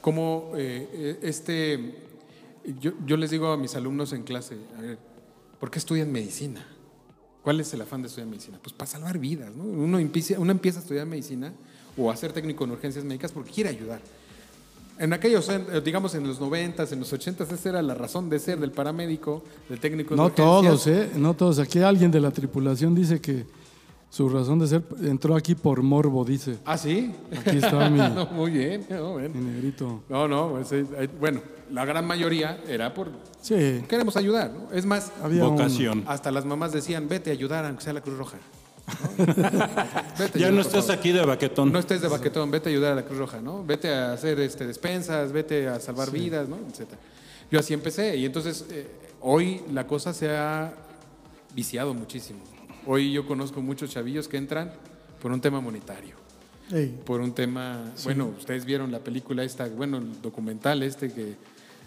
[0.02, 2.00] cómo eh, este...
[2.80, 4.98] Yo, yo les digo a mis alumnos en clase, a ver,
[5.60, 6.66] ¿por qué estudian medicina?
[7.42, 8.58] ¿Cuál es el afán de estudiar medicina?
[8.64, 9.66] Pues para salvar vidas, ¿no?
[9.66, 11.54] Uno empieza, uno empieza a estudiar medicina
[11.98, 14.00] o a ser técnico en urgencias médicas porque quiere ayudar.
[14.99, 18.38] En aquellos, eh, digamos, en los 90, en los 80, esa era la razón de
[18.39, 21.10] ser del paramédico, del técnico No todos, ¿eh?
[21.15, 21.60] No todos.
[21.60, 23.45] Aquí alguien de la tripulación dice que
[24.10, 26.60] su razón de ser entró aquí por morbo, dice.
[26.65, 27.12] Ah, sí.
[27.36, 28.86] Aquí está mi, no, muy bien.
[28.89, 29.34] No, bueno.
[29.34, 30.03] mi negrito.
[30.10, 33.10] no, no, pues, eh, eh, bueno, la gran mayoría era por
[33.41, 34.71] Sí, queremos ayudar, ¿no?
[34.71, 36.03] Es más, había un- Vocación.
[36.08, 38.38] hasta las mamás decían, vete a ayudar aunque sea la Cruz Roja.
[38.88, 39.26] ¿No?
[40.19, 41.00] Vete a Ya no estás favor.
[41.00, 41.72] aquí de baquetón.
[41.72, 43.63] No estés de baquetón, vete a ayudar a la Cruz Roja, ¿no?
[43.65, 46.58] Vete a hacer este, despensas, vete a salvar vidas, ¿no?
[46.69, 47.00] Etcétera.
[47.52, 48.88] Yo así empecé y entonces eh,
[49.22, 50.74] hoy la cosa se ha
[51.54, 52.39] viciado muchísimo.
[52.86, 54.74] Hoy yo conozco muchos chavillos que entran
[55.22, 56.15] por un tema monetario,
[56.72, 61.36] Ey, por un tema, bueno, ustedes vieron la película esta, bueno, el documental este que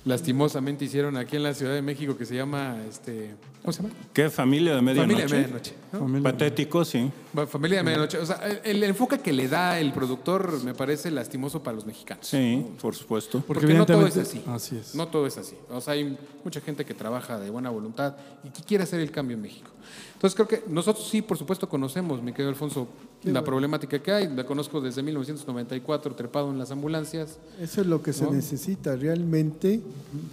[0.06, 3.94] lastimosamente hicieron aquí en la Ciudad de México que se llama, este, ¿cómo se llama?
[4.14, 5.12] ¿Qué familia de medianoche?
[5.18, 5.74] Familia de Medianoche.
[5.92, 5.98] ¿no?
[5.98, 7.10] familia- Patético, sí.
[7.48, 8.18] Familia de Medianoche.
[8.18, 11.84] O sea, el, el enfoque que le da el productor me parece lastimoso para los
[11.84, 12.24] mexicanos.
[12.26, 13.42] Sí, por supuesto.
[13.46, 14.42] Porque, no todo es así.
[14.46, 14.94] Así es.
[14.94, 15.56] No todo es así.
[15.70, 18.14] O sea, hay mucha gente que trabaja de buena voluntad
[18.44, 19.70] y que quiere hacer el cambio en México.
[20.16, 22.88] Entonces creo que nosotros sí, por supuesto, conocemos, mi querido Alfonso,
[23.22, 24.34] la problemática que hay.
[24.34, 27.36] La conozco desde 1994, trepado en las ambulancias.
[27.60, 28.96] Eso es lo que se necesita.
[28.96, 29.82] Realmente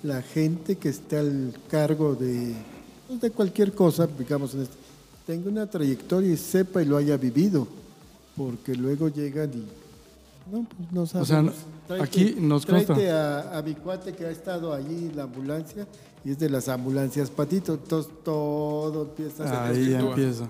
[0.04, 2.56] la gente que está al cargo de,
[3.10, 4.76] pues, de cualquier cosa, digamos, en este,
[5.26, 7.67] tenga una trayectoria y sepa y lo haya vivido.
[8.38, 9.65] Porque luego llegan y...
[10.50, 11.43] No, pues no sea,
[12.02, 12.93] aquí nos consta.
[12.93, 15.88] a, a mi cuate que ha estado allí en la ambulancia
[16.26, 17.74] y es de las ambulancias patito.
[17.74, 20.48] Entonces todo empieza a Ahí empieza.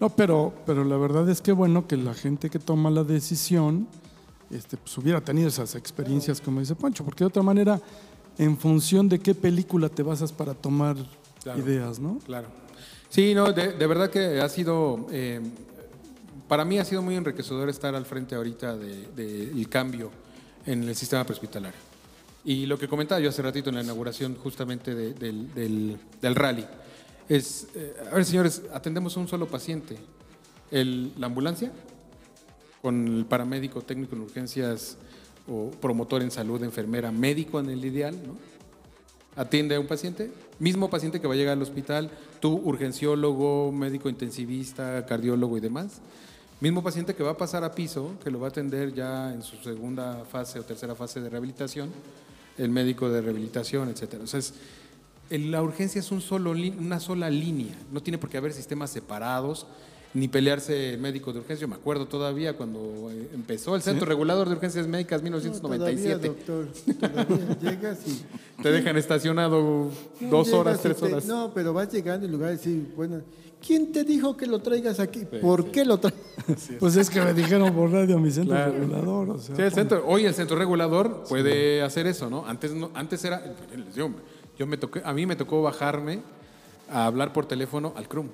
[0.00, 3.86] No, pero, pero la verdad es que bueno que la gente que toma la decisión
[4.50, 7.80] este, pues hubiera tenido esas experiencias, como dice Pancho, porque de otra manera,
[8.36, 10.96] en función de qué película te basas para tomar
[11.42, 11.58] Claro.
[11.60, 12.18] ideas, ¿no?
[12.26, 12.48] Claro.
[13.08, 15.40] Sí, no, de, de verdad que ha sido, eh,
[16.48, 20.10] para mí ha sido muy enriquecedor estar al frente ahorita del de, del cambio
[20.66, 21.78] en el sistema prehospitalario.
[22.44, 26.34] Y lo que comentaba yo hace ratito en la inauguración justamente de- del, del- del
[26.34, 26.66] rally
[27.28, 29.96] es, eh, a ver señores, atendemos a un solo paciente,
[30.70, 31.70] el, la ambulancia,
[32.80, 34.96] con el paramédico técnico en urgencias
[35.48, 38.36] o promotor en salud, enfermera, médico en el ideal, ¿no?
[39.34, 44.08] atiende a un paciente, mismo paciente que va a llegar al hospital, tú urgenciólogo, médico
[44.08, 46.00] intensivista, cardiólogo y demás,
[46.62, 49.42] mismo paciente que va a pasar a piso, que lo va a atender ya en
[49.42, 51.90] su segunda fase o tercera fase de rehabilitación,
[52.56, 54.24] el médico de rehabilitación, etcétera.
[54.24, 54.54] O sea, es-
[55.30, 59.66] la urgencia es un solo, una sola línea, no tiene por qué haber sistemas separados
[60.14, 61.62] ni pelearse el médico de urgencia.
[61.62, 66.28] Yo me acuerdo todavía cuando eh, empezó el Centro Regulador de Urgencias Médicas No, 1997.
[66.28, 66.68] Todavía, doctor.
[67.26, 68.22] Todavía llegas y...
[68.62, 71.24] Te dejan estacionado No, dos horas, tres te- horas.
[71.24, 73.22] No, pero vas llegando en lugar de decir, bueno,
[73.64, 75.24] ¿quién te dijo que lo traigas aquí?
[75.40, 76.16] ¿Por qué lo traes?
[76.78, 78.72] Pues es que me dijeron por radio a mi centro Claro.
[78.72, 79.30] regulador.
[79.30, 82.44] O sea, Sí, el centro, hoy el centro regulador puede hacer eso, ¿no?
[82.46, 83.42] Antes, no, antes era,
[83.76, 84.10] les digo,
[84.58, 86.20] yo me toqué, a mí me tocó bajarme
[86.90, 88.28] a hablar por teléfono al CRUM.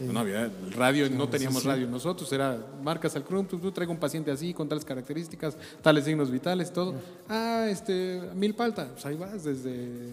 [0.00, 4.00] No había radio, no teníamos radio nosotros, era marcas al CRUM, tú, tú traigo un
[4.00, 6.94] paciente así, con tales características, tales signos vitales, todo.
[7.28, 10.10] Ah, este, mil palta, pues ahí vas desde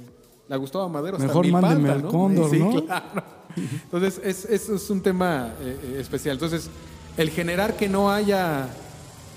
[0.48, 2.10] la Gustavo Madero hasta Mejor Milpalta, mándeme al ¿no?
[2.10, 2.86] Cóndor, sí, ¿no?
[2.86, 3.41] claro.
[3.56, 6.34] Entonces, es, es, es un tema eh, eh, especial.
[6.36, 6.70] Entonces,
[7.18, 8.68] el generar que no haya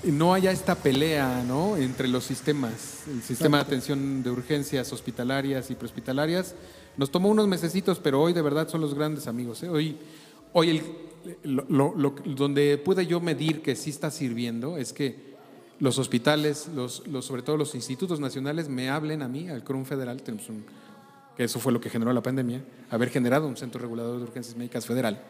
[0.03, 1.77] no haya esta pelea ¿no?
[1.77, 6.53] entre los sistemas, el sistema de atención de urgencias hospitalarias y prehospitalarias,
[6.95, 9.63] nos tomó unos mesecitos, pero hoy de verdad son los grandes amigos.
[9.63, 9.69] ¿eh?
[9.69, 9.97] Hoy,
[10.53, 10.81] hoy el,
[11.43, 15.33] lo- lo- lo- donde pude yo medir que sí está sirviendo es que
[15.79, 19.85] los hospitales, los, los- sobre todo los institutos nacionales, me hablen a mí, al CRUM
[19.85, 20.65] federal, tenemos un,
[21.35, 24.55] que eso fue lo que generó la pandemia, haber generado un centro regulador de urgencias
[24.55, 25.21] médicas federal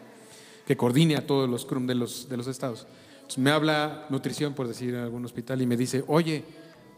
[0.65, 2.87] que coordine a todos los CRUM de los, de los estados.
[3.15, 6.43] Entonces, me habla nutrición, por decir, en algún hospital y me dice, oye,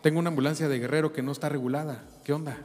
[0.01, 2.57] tengo una ambulancia de Guerrero que no está regulada, ¿qué onda?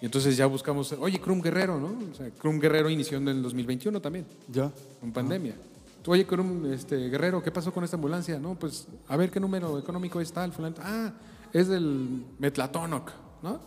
[0.00, 2.10] Y entonces ya buscamos, oye, CRUM Guerrero, ¿no?
[2.10, 4.70] O sea, CRUM Guerrero inició en el 2021 también, Ya.
[5.02, 5.54] en pandemia.
[6.06, 8.38] Oye, CRUM este, Guerrero, ¿qué pasó con esta ambulancia?
[8.38, 10.74] No, pues, a ver qué número económico es tal, fulano.
[10.80, 11.12] Ah,
[11.52, 13.60] es del Metlatónoc, ¿no?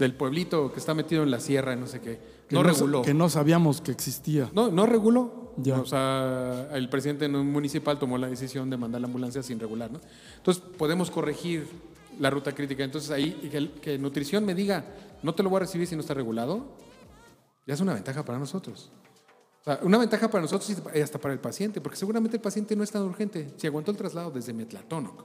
[0.00, 2.18] Del pueblito que está metido en la sierra, no sé qué.
[2.50, 3.02] No sa- reguló.
[3.02, 4.50] Que no sabíamos que existía.
[4.52, 5.52] No, no reguló.
[5.58, 5.78] Ya.
[5.80, 10.00] O sea, el presidente municipal tomó la decisión de mandar la ambulancia sin regular, ¿no?
[10.38, 11.68] Entonces, podemos corregir
[12.18, 12.82] la ruta crítica.
[12.82, 14.84] Entonces ahí que, que nutrición me diga,
[15.22, 16.64] no te lo voy a recibir si no está regulado,
[17.66, 18.90] ya es una ventaja para nosotros.
[19.60, 22.74] O sea, una ventaja para nosotros y hasta para el paciente, porque seguramente el paciente
[22.74, 23.52] no es tan urgente.
[23.58, 25.24] Si aguantó el traslado desde Metlatónoc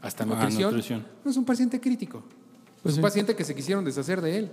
[0.00, 1.06] hasta Ah, nutrición, nutrición.
[1.24, 2.24] no es un paciente crítico.
[2.82, 3.00] Pues es sí.
[3.00, 4.50] un paciente que se quisieron deshacer de él.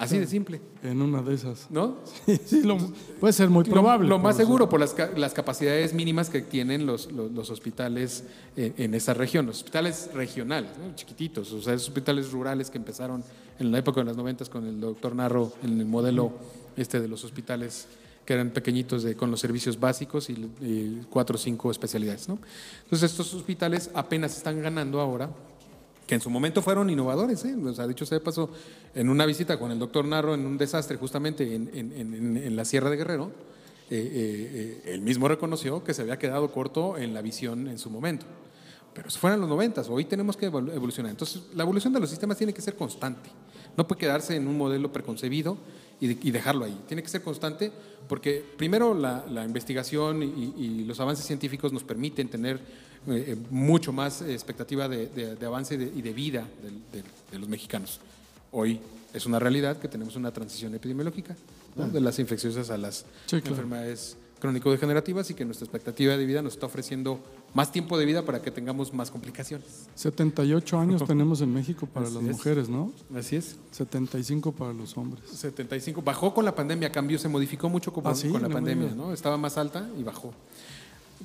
[0.00, 1.66] Así de simple, En una de esas.
[1.70, 1.96] ¿no?
[2.46, 2.78] Sí, lo-
[3.18, 4.08] puede ser muy probable.
[4.08, 8.22] Lo, más seguro por las, las capacidades mínimas que tienen los, los, los hospitales
[8.56, 10.94] en, en esa región, los hospitales regionales, ¿no?
[10.94, 13.24] chiquititos, o sea, esos hospitales rurales que empezaron
[13.58, 16.30] en la época de las noventas con el doctor Narro en el modelo
[16.76, 17.88] este de los hospitales
[18.24, 22.28] que eran pequeñitos de, con los servicios básicos y, y cuatro o cinco especialidades.
[22.28, 22.38] ¿no?
[22.84, 25.28] Entonces estos hospitales apenas están ganando ahora
[26.08, 27.44] que en su momento fueron innovadores.
[27.44, 27.54] ¿eh?
[27.54, 28.50] O sea, dicho sea de paso,
[28.94, 32.88] en una visita con el doctor Narro en un desastre justamente en, en- la Sierra
[32.90, 33.30] de Guerrero,
[33.90, 37.78] eh, eh, eh, él mismo reconoció que se había quedado corto en la visión en
[37.78, 38.26] su momento.
[38.94, 41.10] Pero eso fueron los noventas, hoy tenemos que evolu- evolucionar.
[41.10, 43.30] Entonces, la evolución de los sistemas tiene que ser constante.
[43.76, 45.56] No puede quedarse en un modelo preconcebido
[46.00, 46.80] y, de- y dejarlo ahí.
[46.88, 47.70] Tiene que ser constante
[48.08, 53.92] porque primero la, la investigación y los avances científicos nos permiten tener eh, eh, mucho
[53.92, 56.46] más eh, expectativa de, de- de avance y de, y de vida
[57.32, 58.00] de los mexicanos.
[58.52, 58.80] Hoy
[59.14, 61.36] es una realidad que tenemos una transición epidemiológica
[61.76, 61.88] ¿no?
[61.88, 63.48] de las infecciosas a las Sí, claro.
[63.50, 67.18] enfermedades crónico-degenerativas y que nuestra expectativa de vida nos está ofreciendo
[67.54, 69.66] más tiempo de vida para que tengamos más complicaciones.
[69.96, 72.30] 78 años tenemos en México para Así las es.
[72.30, 72.92] mujeres, ¿no?
[73.16, 73.56] Así es.
[73.72, 75.28] 75 para los hombres.
[75.30, 76.02] 75.
[76.02, 78.90] Bajó con la pandemia, cambió, se modificó mucho con, Ah, sí, con la no pandemia.
[78.94, 79.12] ¿no?
[79.12, 80.32] Estaba más alta y bajó.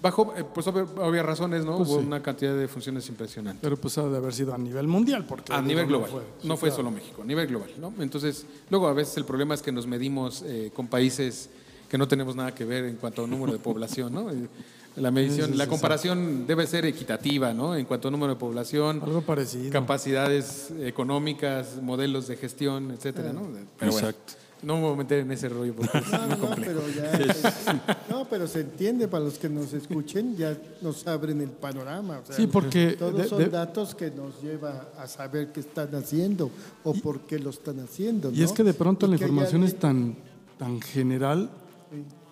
[0.02, 1.78] Bajó, eh, pues obvias razones, ¿no?
[1.78, 2.06] Pues Hubo sí.
[2.06, 3.62] una cantidad de funciones impresionantes.
[3.62, 6.22] Pero pues ha de haber sido a nivel mundial, porque A nivel no global, fue.
[6.44, 7.94] no fue solo México, a nivel global, ¿no?
[8.00, 11.50] Entonces, luego a veces el problema es que nos medimos eh, con países
[11.90, 14.30] que no tenemos nada que ver en cuanto a número de población, ¿no?
[14.32, 14.48] Eh,
[14.96, 17.76] La medición, Sí, sí, la comparación debe ser equitativa, ¿no?
[17.76, 19.72] En cuanto a número de población, Algo parecido.
[19.72, 23.42] capacidades económicas, modelos de gestión, etcétera, ¿no?
[23.80, 24.34] Pero bueno, Exacto.
[24.64, 26.82] No me voy a meter en ese rollo porque es No, muy no, no, complejo.
[26.86, 31.50] pero ya, no, pero se entiende para los que nos escuchen, ya nos abren el
[31.50, 32.20] panorama.
[32.24, 35.60] o sea, Sí, porque todos de- son de- datos que nos lleva a saber qué
[35.60, 36.50] están haciendo
[36.84, 38.32] o por qué lo están haciendo.
[38.32, 40.16] Y es que de pronto Y la información es tan,
[40.58, 41.50] tan general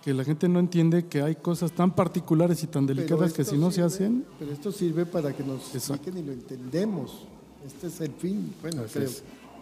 [0.02, 3.56] que la gente no entiende que hay cosas tan particulares y tan delicadas que si
[3.58, 5.94] no se hacen, Pero esto sirve para que nos Exacto.
[6.10, 7.28] expliquen y lo entendemos.
[7.66, 9.08] Este es el fin, bueno, creo.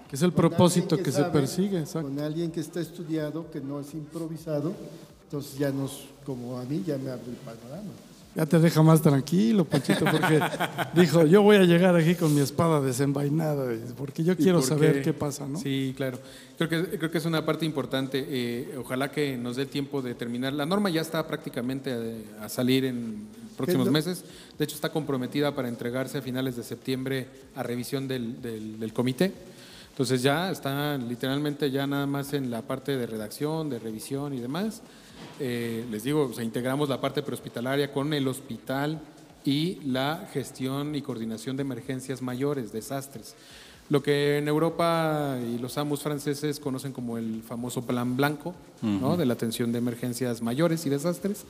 [0.09, 1.79] Que es el Con propósito alguien que, se persigue.
[1.79, 2.09] Exacto.
[2.09, 4.73] Con alguien que está estudiado, que no es improvisado,
[5.25, 7.89] entonces ya nos, como a mí, ya me abre el panorama.
[8.35, 10.39] Ya te deja más tranquilo, Panchito, porque
[10.95, 13.65] dijo, yo voy a llegar aquí con mi espada desenvainada,
[13.97, 15.13] porque yo ¿Y quiero por saber qué?
[15.13, 15.59] pasa, ¿no?
[15.59, 16.19] Sí, claro.
[16.57, 18.23] Creo que, creo que es una parte importante.
[18.29, 20.53] eh, ojalá que nos dé tiempo de terminar.
[20.53, 23.91] La norma ya está prácticamente eh, a, salir en próximos no?
[23.91, 24.23] meses.
[24.57, 28.93] De hecho, está comprometida para entregarse a finales de septiembre a revisión del, del- del
[28.93, 29.33] comité.
[29.99, 34.39] Entonces ya está literalmente ya nada más en la parte de redacción, de revisión y
[34.39, 34.81] demás.
[35.41, 39.01] Eh, les digo, o sea, integramos la parte prehospitalaria con el hospital
[39.43, 43.35] y la gestión y coordinación de emergencias mayores, desastres.
[43.89, 49.17] Lo que en Europa y los AMUS franceses conocen como el famoso plan blanco, ¿no?
[49.17, 51.43] de la atención de emergencias mayores y desastres,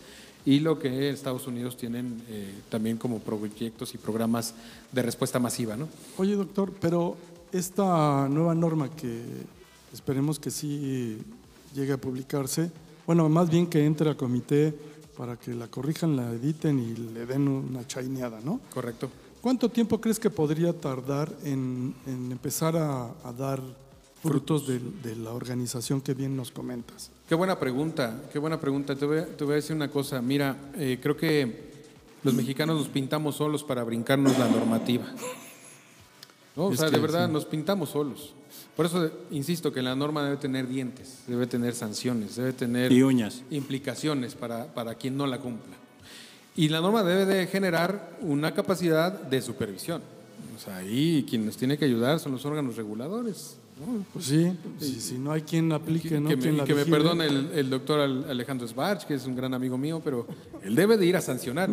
[0.43, 4.55] y lo que Estados Unidos tienen eh, también como proyectos y programas
[4.91, 5.77] de respuesta masiva.
[5.77, 5.87] ¿no?
[6.17, 7.15] Oye, doctor, pero
[7.51, 9.21] esta nueva norma que
[9.93, 11.17] esperemos que sí
[11.73, 12.71] llegue a publicarse,
[13.05, 14.73] bueno, más bien que entre al comité
[15.17, 18.61] para que la corrijan, la editen y le den una chaineada, ¿no?
[18.73, 19.09] Correcto.
[19.41, 23.61] ¿Cuánto tiempo crees que podría tardar en, en empezar a, a dar
[24.21, 27.09] frutos de, de la organización que bien nos comentas?
[27.27, 28.95] Qué buena pregunta, qué buena pregunta.
[28.95, 30.21] Te voy a, te voy a decir una cosa.
[30.21, 31.69] Mira, eh, creo que
[32.23, 35.05] los mexicanos nos pintamos solos para brincarnos la normativa.
[36.59, 36.65] ¿No?
[36.65, 37.33] O Es sea, que de verdad, sí.
[37.33, 38.33] nos pintamos solos.
[38.75, 43.01] Por eso insisto que la norma debe tener dientes, debe tener sanciones, debe tener Y
[43.01, 43.43] uñas.
[43.49, 45.75] implicaciones para, para quien no la cumpla.
[46.55, 50.01] Y la norma debe de generar una capacidad de supervisión.
[50.55, 53.55] O sea, ahí quien nos tiene que ayudar son los órganos reguladores.
[53.79, 54.03] ¿no?
[54.11, 56.27] Pues sí, si, si no hay quien la aplique, ¿no?
[56.29, 59.35] que, me, la que me perdone el, el doctor Al- Alejandro Sbarch, que es un
[59.37, 60.27] gran amigo mío, pero
[60.61, 61.69] él debe de ir a sancionar.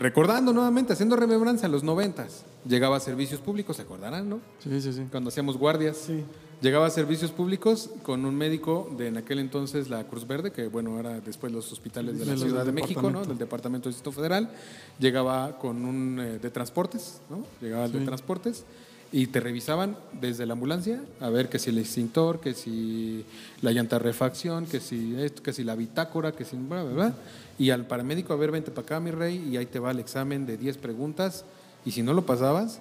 [0.00, 4.40] Recordando nuevamente, haciendo remembranza en los noventas, llegaba a servicios públicos, ¿se acordarán, no?
[4.58, 5.02] Sí, sí, sí.
[5.10, 6.24] Cuando hacíamos guardias, Sí.
[6.62, 10.68] llegaba a servicios públicos con un médico de en aquel entonces la Cruz Verde, que
[10.68, 13.26] bueno, era después los hospitales de la De Ciudad de México, ¿no?
[13.26, 14.50] Del Departamento del Distrito Federal,
[14.98, 17.44] llegaba con un eh, de transportes, ¿no?
[17.60, 18.64] Llegaba el de transportes
[19.12, 23.24] y te revisaban desde la ambulancia a ver que si el extintor, que si
[23.60, 26.92] la llanta de refacción, que si esto, que si la bitácora, que si bla, bla,
[26.92, 27.14] bla.
[27.58, 29.98] Y al paramédico, a ver, vente para acá, mi rey, y ahí te va el
[29.98, 31.44] examen de 10 preguntas.
[31.84, 32.80] Y si no lo pasabas,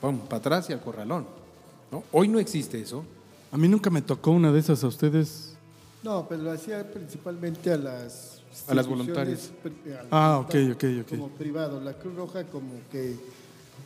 [0.00, 1.26] pum, para atrás y al corralón.
[1.90, 2.04] ¿no?
[2.12, 3.04] Hoy no existe eso.
[3.50, 5.54] A mí nunca me tocó una de esas a ustedes.
[6.02, 8.42] No, pero lo hacía principalmente a las...
[8.68, 9.50] A las voluntarias.
[9.64, 11.08] a las Ah, ok, ok, ok.
[11.08, 11.80] Como privado.
[11.80, 13.16] La Cruz Roja como que...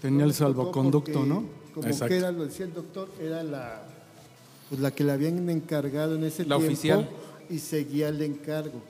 [0.03, 1.64] Tenía el salvoconducto, porque, ¿no?
[1.75, 2.07] Como Exacto.
[2.09, 3.83] que era, lo decía el doctor, era la,
[4.69, 6.67] pues la que le habían encargado en ese La tiempo.
[6.73, 7.09] oficial.
[7.51, 8.81] Y seguía el encargo.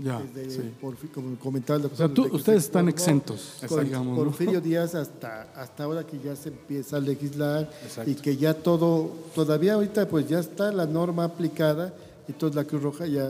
[0.00, 0.70] Ya, Desde sí.
[0.80, 2.28] Porfi- como comentaba el O sea, doctor.
[2.30, 4.24] tú- ustedes se están formó exentos, con digamos, ¿no?
[4.24, 8.08] Porfirio Díaz hasta, hasta ahora que ya se empieza a legislar Exacto.
[8.08, 11.92] y que ya todo, todavía ahorita pues ya está la norma aplicada
[12.28, 13.28] y toda la Cruz Roja ya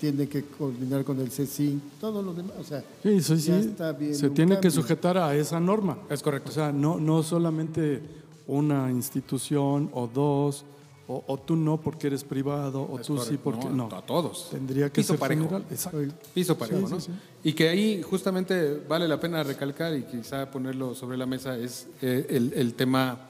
[0.00, 3.48] tiene que coordinar con el CECIN, todo lo demás, o sea, Sí, sí, sí.
[3.48, 5.98] ya está bien Se tiene que sujetar a esa norma.
[6.08, 6.48] Es correcto.
[6.50, 8.00] O sea, no, no solamente
[8.48, 10.64] una institución o dos,
[11.06, 13.88] o, o tú no porque eres privado, o Es tú sí porque no.
[13.92, 14.50] A todos.
[14.50, 15.44] Tendría que Piso ser parejo.
[15.44, 15.64] general.
[15.70, 15.98] Exacto.
[16.34, 17.00] Piso parejo, Sí, ¿no?
[17.00, 17.18] sí, sí.
[17.44, 21.86] Y que ahí justamente vale la pena recalcar y quizá ponerlo sobre la mesa es
[22.02, 23.20] eh, el, el tema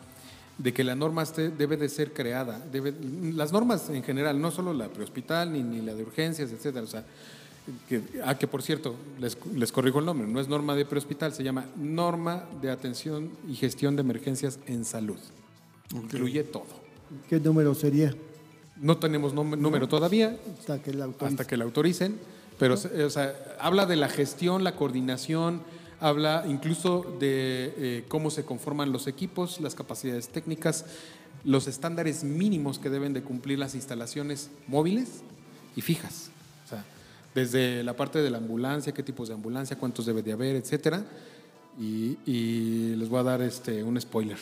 [0.57, 2.59] de que la norma debe de ser creada.
[2.73, 2.93] Debe,
[3.35, 6.85] las normas en general, no solo la prehospital ni, ni la de urgencias, etcétera.
[6.85, 7.05] O sea,
[7.89, 11.33] que, ah, que por cierto, les, les corrijo el nombre, no es norma de prehospital,
[11.33, 15.19] se llama norma de atención y gestión de emergencias en salud.
[15.95, 16.66] Incluye todo.
[17.29, 18.14] ¿qué número sería?
[18.77, 22.19] No tenemos número todavía, Hasta que la hasta que la autoricen,
[22.59, 25.62] pero se- o sea, habla de la gestión, la coordinación,
[26.01, 30.85] habla incluso de eh, cómo se conforman los equipos, las capacidades técnicas,
[31.45, 35.23] los estándares mínimos que deben de cumplir las instalaciones móviles
[35.75, 36.31] y fijas.
[37.35, 41.05] Desde la parte de la ambulancia, qué tipos de ambulancia, cuántos debe de haber, etcétera.
[41.79, 44.39] Y, y les voy a dar este un spoiler.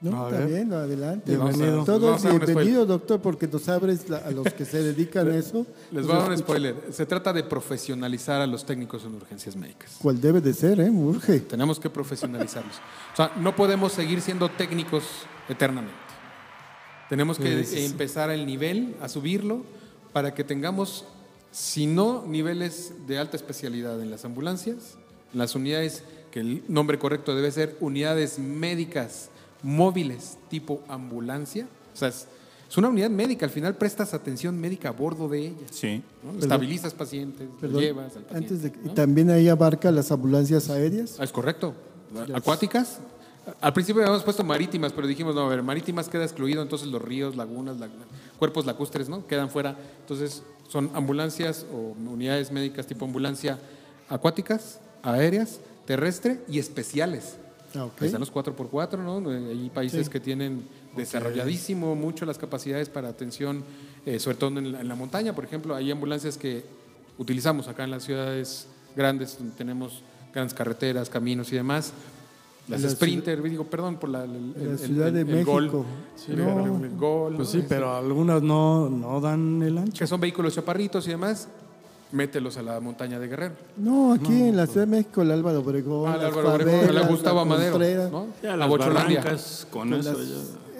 [0.00, 1.30] No, A está bien, adelante.
[1.36, 1.84] Bienvenido.
[1.84, 4.82] Todo Vamos a dar un bienvenido, doctor, porque nos abres la- a los que se
[4.82, 5.64] dedican a eso.
[5.92, 6.74] Les voy a dar un spoiler.
[6.90, 9.96] Se trata de profesionalizar a los técnicos en urgencias médicas.
[10.02, 10.90] ¿Cuál debe de ser, eh?
[10.90, 11.38] Urge.
[11.40, 12.74] Tenemos que profesionalizarlos.
[13.12, 15.04] O sea, no podemos seguir siendo técnicos
[15.48, 15.94] eternamente.
[17.08, 17.84] Tenemos que Sí, sí, sí.
[17.84, 19.62] empezar el nivel, a subirlo,
[20.12, 21.04] para que tengamos,
[21.52, 24.96] si no niveles de alta especialidad en las ambulancias,
[25.32, 29.28] en las unidades, que el nombre correcto debe ser unidades médicas
[29.62, 31.68] móviles tipo ambulancia.
[31.94, 32.26] O sea, es,
[32.70, 35.66] es una unidad médica, al final prestas atención médica a bordo de ella.
[35.70, 36.02] Sí.
[36.24, 36.38] ¿no?
[36.38, 38.54] Estabilizas pacientes, lo Perdón, llevas al paciente.
[38.54, 38.90] Antes de, ¿no?
[38.92, 41.16] ¿Y también ahí abarca las ambulancias aéreas?
[41.20, 41.74] Ah, Es correcto.
[42.34, 42.98] Acuáticas.
[43.60, 47.02] Al principio habíamos puesto marítimas, pero dijimos, no, a ver, marítimas queda excluido, entonces los
[47.02, 47.90] ríos, lagunas, lag-
[48.42, 49.24] cuerpos lacustres, ¿no?
[49.24, 49.76] Quedan fuera.
[50.00, 53.56] Entonces, son ambulancias o unidades médicas tipo ambulancia
[54.08, 57.36] acuáticas, aéreas, terrestre y especiales.
[57.72, 57.92] Ah, ok.
[58.00, 59.32] Ahí están los 4x4, ¿no?
[59.32, 60.66] Eh, Hay países que tienen
[60.96, 63.62] desarrolladísimo mucho las capacidades para atención,
[64.06, 65.76] eh, sobre todo en la, en la montaña, por ejemplo.
[65.76, 66.64] Hay ambulancias que
[67.18, 68.66] utilizamos acá en las ciudades
[68.96, 70.02] grandes, donde tenemos
[70.34, 71.92] grandes carreteras, caminos y demás.
[72.68, 75.52] Las la Sprinter, digo, perdón por la, el, la el- Ciudad el- de el México.
[75.52, 75.84] Gol,
[76.14, 76.84] Sí, el- no.
[76.84, 77.52] el Gol, Pues ¿no?
[77.52, 79.98] sí, Este, pero algunas no, no dan el ancho.
[79.98, 81.48] que son vehículos chaparritos y demás,
[82.12, 83.54] mételos a la montaña de Guerrero.
[83.76, 86.74] No, aquí en la Ciudad de México, el Álvaro Obregón, Ah, el las Álvaro Obregón,
[86.80, 87.78] favelas, la Gustavo Amadero.
[88.10, 88.26] ¿no?
[88.42, 89.18] Ya La las Bocholandia.
[89.20, 90.34] barrancas con Con eso las- ya.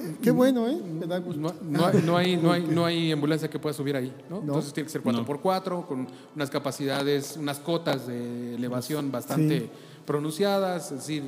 [0.08, 0.76] Eh, Qué bueno, ¿eh?
[1.00, 1.40] Me da gusto.
[1.40, 4.40] No, no hay, no, hay, no, hay, no hay ambulancia que pueda subir ahí, ¿no?
[4.40, 9.70] Entonces tiene que ser 4x4, con unas capacidades, unas cotas de elevación bastante Sí.
[10.04, 11.22] pronunciadas, es decir,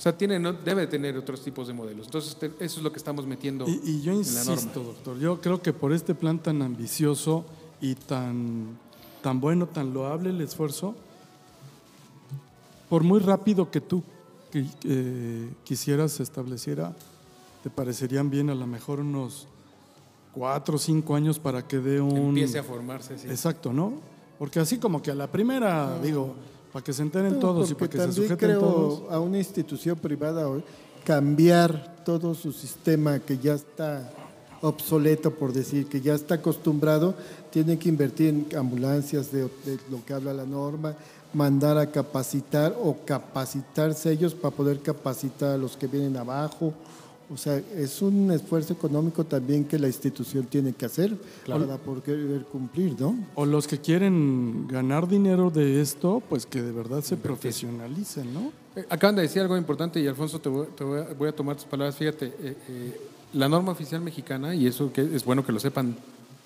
[0.00, 2.06] o sea, tiene, no, debe tener otros tipos de modelos.
[2.06, 4.52] Entonces, te- eso es lo que estamos metiendo Y, y yo en la norma.
[4.54, 7.44] insisto, doctor, yo creo que por este plan tan ambicioso
[7.82, 8.78] y tan,
[9.22, 10.94] tan bueno, tan loable el esfuerzo,
[12.88, 14.02] por muy rápido que tú
[14.54, 16.94] eh, quisieras se estableciera,
[17.62, 19.46] te parecerían bien a lo mejor unos
[20.32, 22.16] cuatro o cinco años para que dé un...
[22.28, 23.28] Empiece a formarse, sí.
[23.28, 23.92] Exacto, ¿no?
[24.38, 26.34] Porque así como que a la primera, digo,
[26.72, 29.12] para que se enteren No, todos y para que se sujeten creo todos.
[29.12, 30.62] a una institución privada hoy
[31.04, 34.10] cambiar todo su sistema que ya está
[34.62, 37.14] obsoleto, por decir, que ya está acostumbrado,
[37.50, 40.94] tiene que invertir en ambulancias de, de lo que habla la norma,
[41.32, 46.74] mandar a capacitar o capacitarse ellos para poder capacitar a los que vienen abajo.
[47.32, 51.16] O sea, es un esfuerzo económico también que la institución tiene que hacer
[51.46, 53.16] para poder cumplir, ¿no?
[53.36, 58.52] O los que quieren ganar dinero de esto, pues que de verdad se profesionalicen, ¿no?
[58.74, 61.32] Eh, Acaban de decir algo importante y Alfonso, te voy, te voy a, voy a
[61.32, 61.94] tomar tus palabras.
[61.96, 63.00] Fíjate, eh, eh,
[63.34, 65.96] la norma oficial mexicana, y eso que es bueno que lo sepan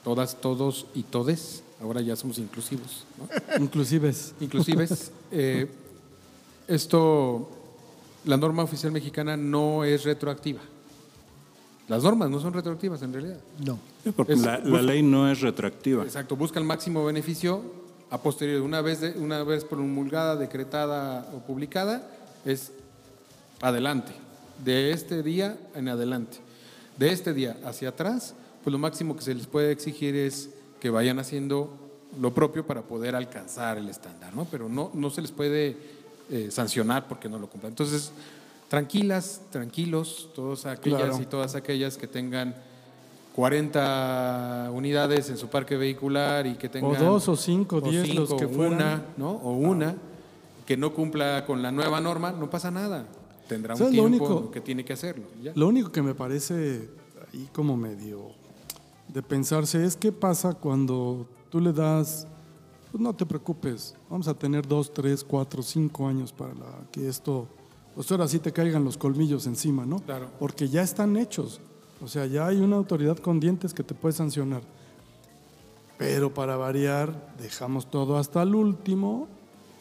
[0.04, 3.64] todas, todos y todes, ahora ya somos inclusivos, ¿no?
[3.64, 5.10] Inclusive es- inclusives.
[5.30, 5.66] eh,
[6.68, 7.48] esto,
[8.26, 10.60] la norma oficial mexicana no es retroactiva.
[11.88, 13.38] Las normas no son retroactivas en realidad.
[13.64, 13.78] No.
[14.02, 16.02] Sí, porque Es- la, la ley no es retroactiva.
[16.04, 17.60] Exacto, busca el máximo beneficio
[18.10, 18.62] a posteriori.
[18.64, 22.08] Una vez, de- una vez promulgada, decretada o publicada,
[22.44, 22.72] es
[23.60, 24.12] adelante.
[24.64, 26.38] de este día en adelante.
[26.96, 30.48] De este día hacia atrás, pues lo máximo que se les puede exigir es
[30.80, 31.76] que vayan haciendo
[32.20, 34.46] lo propio para poder alcanzar el estándar, ¿no?
[34.48, 35.76] Pero no, no se les puede
[36.30, 37.72] eh, sancionar porque no lo cumplan.
[37.72, 38.12] Entonces,
[38.74, 41.22] tranquilas, tranquilos, todos aquellas Claro.
[41.22, 42.54] y todas aquellas que tengan
[43.34, 48.48] 40 unidades en su parque vehicular y que tengan dos o cinco, diez, los que
[48.48, 48.74] fueran.
[48.74, 49.30] una, ¿no?
[49.32, 49.94] O una
[50.66, 53.06] que no cumpla con la nueva norma, no pasa nada.
[53.48, 54.50] Tendrá un ¿Sabes lo tiempo único?
[54.50, 55.24] que tiene que hacerlo.
[55.42, 55.52] ya.
[55.54, 56.88] Lo único que me parece
[57.32, 58.30] ahí como medio
[59.08, 62.26] de pensarse es qué pasa cuando tú le das,
[62.90, 67.06] pues no te preocupes, vamos a tener dos, tres, cuatro, cinco años para la- que
[67.08, 67.46] esto,
[67.94, 70.00] pues ahora sí te caigan los colmillos encima, ¿no?
[70.00, 70.28] Claro.
[70.38, 71.60] Porque ya están hechos,
[72.02, 74.62] o sea, ya hay una autoridad con dientes que te puede sancionar.
[75.96, 79.28] Pero para variar, dejamos todo hasta el último.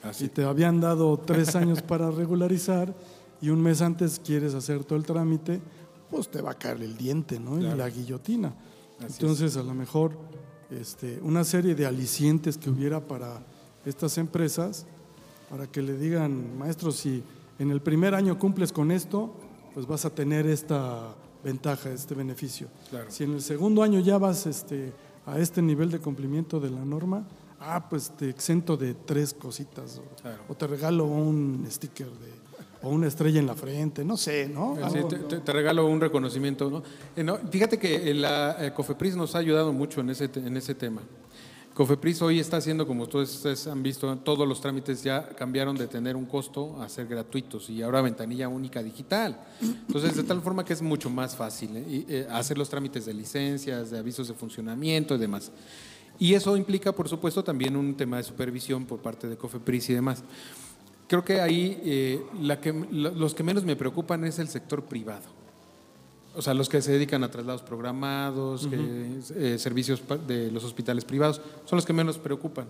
[0.03, 0.25] Así.
[0.25, 2.93] Si te habían dado tres años para regularizar
[3.41, 5.59] y un mes antes quieres hacer todo el trámite,
[6.11, 7.59] pues te va a caer el diente, ¿no?
[7.59, 8.53] Y la guillotina.
[8.99, 10.11] Así Entonces, a lo mejor
[10.69, 13.43] este, una serie de alicientes que hubiera para
[13.85, 14.85] estas empresas,
[15.49, 17.23] para que le digan, maestro, si
[17.63, 19.33] en el primer año cumples con esto,
[19.73, 22.67] pues vas a tener esta ventaja, este beneficio.
[22.89, 23.09] Claro.
[23.09, 24.93] Si en el segundo año ya vas este,
[25.25, 27.25] a este nivel de cumplimiento de la norma,
[27.59, 30.43] ah, pues te exento de tres cositas, o, Claro.
[30.47, 32.43] o te regalo un sticker de,
[32.83, 34.77] o una estrella en la frente, no sé, ¿no?
[34.91, 36.69] Sí, te, te- te regalo un reconocimiento.
[36.69, 36.83] ¿no?
[37.15, 40.55] Eh, no, fíjate que eh, la eh, Cofepris nos ha ayudado mucho en ese, en
[40.57, 41.01] ese tema.
[41.73, 46.15] Cofepris hoy está haciendo, como ustedes han visto, todos los trámites ya cambiaron de tener
[46.15, 49.39] un costo a ser gratuitos y ahora ventanilla única digital.
[49.59, 52.05] Entonces, de tal forma que es mucho más fácil ¿eh?
[52.07, 55.51] Eh, hacer los trámites de licencias, de avisos de funcionamiento y demás.
[56.19, 59.93] Y eso implica, por supuesto, también un tema de supervisión por parte de Cofepris y
[59.95, 60.23] demás.
[61.07, 65.42] Creo que ahí eh, los que menos me preocupan es el sector privado.
[66.35, 71.05] O sea, los que se dedican a traslados programados, que, eh, servicios de los hospitales
[71.05, 72.65] privados, son los que menos preocupan,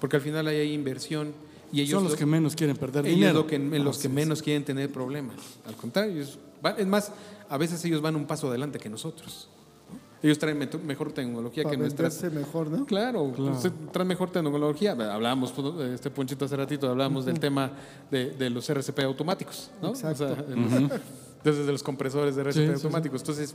[0.00, 1.32] porque al final ahí hay inversión
[1.72, 3.38] y ellos son los lo- que menos quieren perder ellos dinero.
[3.40, 5.36] lo que, en los que menos quieren tener problemas.
[5.66, 7.10] Al contrario, ellos van- es más,
[7.48, 9.48] a veces ellos van un paso adelante que nosotros.
[9.90, 9.98] ¿no?
[10.22, 12.22] Ellos traen mejor tecnología Para que nuestras.
[12.32, 12.84] mejor, ¿no?
[12.84, 13.52] Claro, Claro.
[13.56, 14.92] usted trae mejor tecnología.
[14.92, 17.70] Hablábamos, pues, este Ponchito hace ratito, hablábamos del tema
[18.10, 19.88] de, de los RCP automáticos, ¿no?
[19.90, 20.24] Exacto.
[20.24, 20.44] O sea,
[21.54, 23.20] desde los compresores de RCP Sí, sí, automáticos.
[23.20, 23.54] Entonces,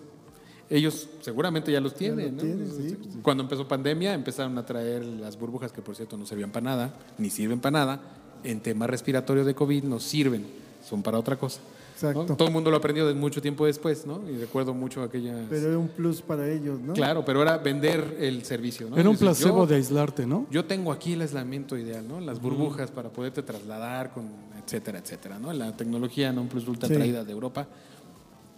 [0.69, 2.37] ellos seguramente ya los tienen.
[2.37, 2.41] ¿no?
[2.41, 2.97] tienen, sí.
[3.21, 6.93] Cuando empezó pandemia, empezaron a traer las burbujas, que por cierto no servían para nada,
[7.17, 8.01] ni sirven para nada.
[8.43, 10.45] En tema respiratorio de COVID no sirven,
[10.87, 11.59] son para otra cosa.
[12.03, 12.09] ¿No?
[12.09, 12.35] Exacto.
[12.35, 14.21] Todo el mundo lo aprendió de mucho tiempo después, ¿no?
[14.29, 15.37] Y recuerdo mucho aquellas...
[15.49, 16.93] Pero era un plus para ellos, ¿no?
[16.93, 18.97] Claro, pero era vender el servicio, ¿no?
[18.97, 20.47] Era un placebo yo- de aislarte, ¿no?
[20.49, 22.19] yo tengo aquí el aislamiento ideal, ¿no?
[22.19, 24.29] Las burbujas para poderte trasladar, con
[24.63, 25.51] etcétera, etcétera, ¿no?
[25.53, 26.93] La tecnología non plus ultra Sí.
[26.95, 27.67] traída de Europa.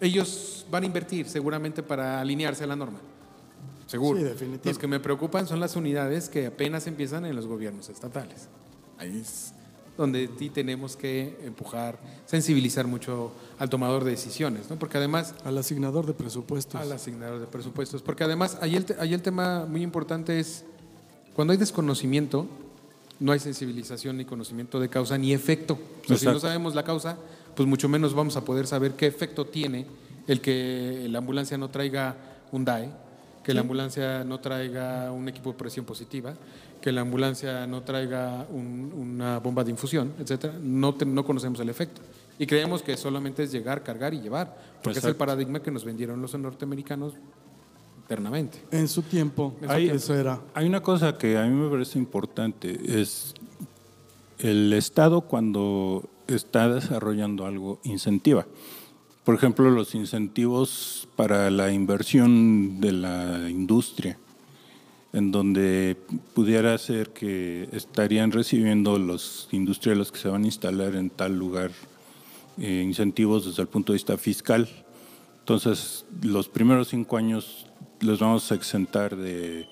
[0.01, 2.99] Ellos van a invertir seguramente para alinearse a la norma.
[3.87, 4.19] Seguro.
[4.19, 4.63] Sí, definitivo.
[4.65, 8.49] Los que me preocupan son las unidades que apenas empiezan en los gobiernos estatales.
[8.97, 9.53] Ahí es
[9.97, 14.77] donde sí tenemos que empujar, sensibilizar mucho al tomador de decisiones, ¿no?
[14.77, 16.81] Porque además Al asignador de presupuestos.
[16.81, 18.01] al asignador de presupuestos.
[18.01, 20.65] Porque además, ahí el, ahí el tema muy importante es,
[21.35, 22.47] cuando hay desconocimiento,
[23.19, 25.77] no hay sensibilización ni conocimiento de causa ni efecto.
[26.03, 27.17] O sea, si no sabemos la causa,
[27.55, 29.85] pues mucho menos vamos a poder saber qué efecto tiene
[30.27, 32.15] el que la ambulancia no traiga
[32.51, 32.89] un DAE,
[33.43, 36.33] que la ambulancia no traiga un equipo de presión positiva,
[36.83, 40.59] que la ambulancia no traiga un- una bomba de infusión, etcétera.
[40.61, 42.01] No, te- no conocemos el efecto.
[42.37, 45.85] Y creemos que solamente es llegar, cargar y llevar, porque es el paradigma que nos
[45.85, 47.13] vendieron los norteamericanos
[48.05, 48.61] eternamente.
[48.71, 49.97] En su tiempo, En su ahí tiempo.
[49.97, 50.41] eso era.
[50.53, 53.33] Hay una cosa que a mí me parece importante, es
[54.39, 58.45] el Estado cuando está desarrollando algo incentiva.
[59.23, 64.17] Por ejemplo, los incentivos para la inversión de la industria,
[65.13, 65.95] en donde
[66.33, 71.71] pudiera ser que estarían recibiendo los industriales que se van a instalar en tal lugar
[72.57, 74.67] eh, incentivos desde el punto de vista fiscal.
[75.39, 77.67] Entonces, los primeros cinco años
[77.99, 79.67] los vamos a exentar de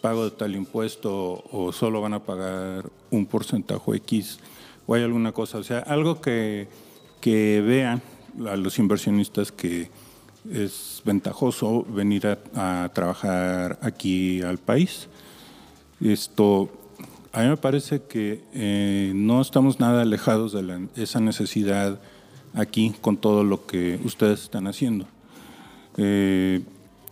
[0.00, 4.40] pago de tal impuesto o solo van a pagar un porcentaje X
[4.86, 6.66] o hay alguna cosa, o sea, algo que,
[7.20, 8.02] que vean
[8.48, 9.90] a los inversionistas que
[10.50, 15.08] es ventajoso venir a, a trabajar aquí al país.
[16.00, 16.68] Esto,
[17.32, 22.00] a mí me parece que eh, no estamos nada alejados de la- esa necesidad
[22.54, 25.06] aquí con todo lo que ustedes están haciendo.
[25.96, 26.62] Eh,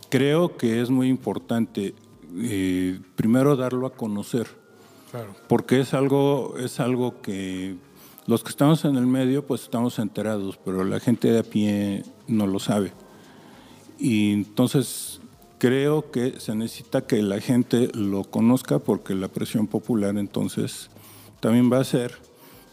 [0.09, 1.95] creo que es muy importante
[2.39, 4.47] eh, primero darlo a conocer,
[5.11, 5.35] Claro.
[5.49, 7.75] porque es algo, es algo que
[8.27, 12.05] Los que estamos en el medio, pues estamos enterados, pero la gente de a pie
[12.29, 12.93] no lo sabe.
[14.01, 15.21] Y entonces
[15.59, 20.89] creo que se necesita que la gente lo conozca porque la presión popular entonces
[21.41, 22.15] también va a hacer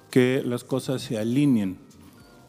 [0.10, 1.78] que las cosas se alineen.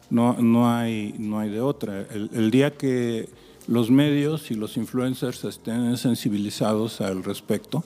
[0.09, 2.07] No, no, hay, no hay de otra.
[2.09, 3.29] El, día que
[3.67, 7.83] los medios y los influencers estén sensibilizados al respecto,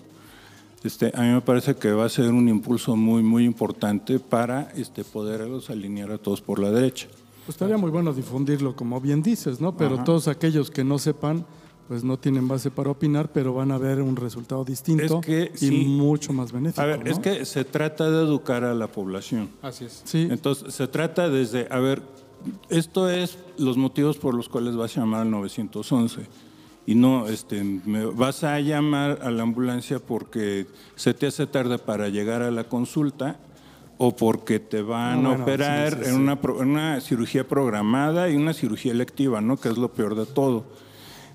[0.83, 4.71] este, a mí me parece que va a ser un impulso muy, muy importante para
[4.75, 7.07] este, poderlos alinear a todos por la derecha.
[7.45, 9.75] Pues estaría muy bueno difundirlo, como bien dices, ¿no?
[9.75, 10.03] Pero Ajá.
[10.05, 11.45] todos aquellos que no sepan,
[11.87, 15.51] pues no tienen base para opinar, pero van a ver un resultado distinto Es que
[15.55, 15.71] y sí.
[15.85, 16.81] mucho más benéfico.
[16.81, 17.11] A ver, ¿no?
[17.11, 19.49] es que se trata de educar a la población.
[19.61, 20.01] Así es.
[20.05, 22.01] Sí, Entonces, se trata desde, a ver,
[22.69, 26.21] esto es los motivos por los cuales vas a llamar al 911.
[26.85, 31.77] Y no, este, me- vas a llamar a la ambulancia porque se te hace tarde
[31.79, 33.39] para llegar a la consulta
[34.05, 38.29] o porque te van a bueno, operar sí, sí, en una, en una cirugía programada
[38.29, 39.55] y una cirugía electiva, ¿no?
[39.55, 40.65] Que es lo peor de todo.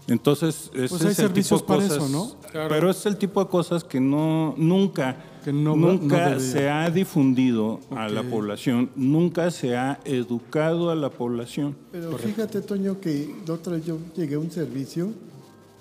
[0.07, 2.09] Entonces, ese Pues hay es el servicios tipo de para cosas, eso,
[2.53, 2.69] ¿no?
[2.69, 6.91] Pero es el tipo de cosas que no, nunca, Que no- nunca no se ha
[6.91, 11.75] difundido a la población, nunca se ha educado a la población.
[11.93, 15.11] Pero fíjate, Toño, que la otra vez yo llegué a un servicio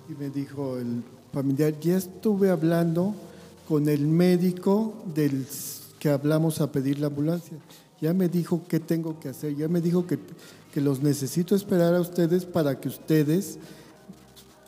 [0.10, 3.14] y me dijo el familiar, ya estuve hablando
[3.68, 5.46] con el médico del
[6.00, 7.58] que hablamos a pedir la ambulancia.
[8.00, 10.20] Ya me dijo qué tengo que hacer, ya me dijo que,
[10.74, 13.58] que los necesito esperar a ustedes para que ustedes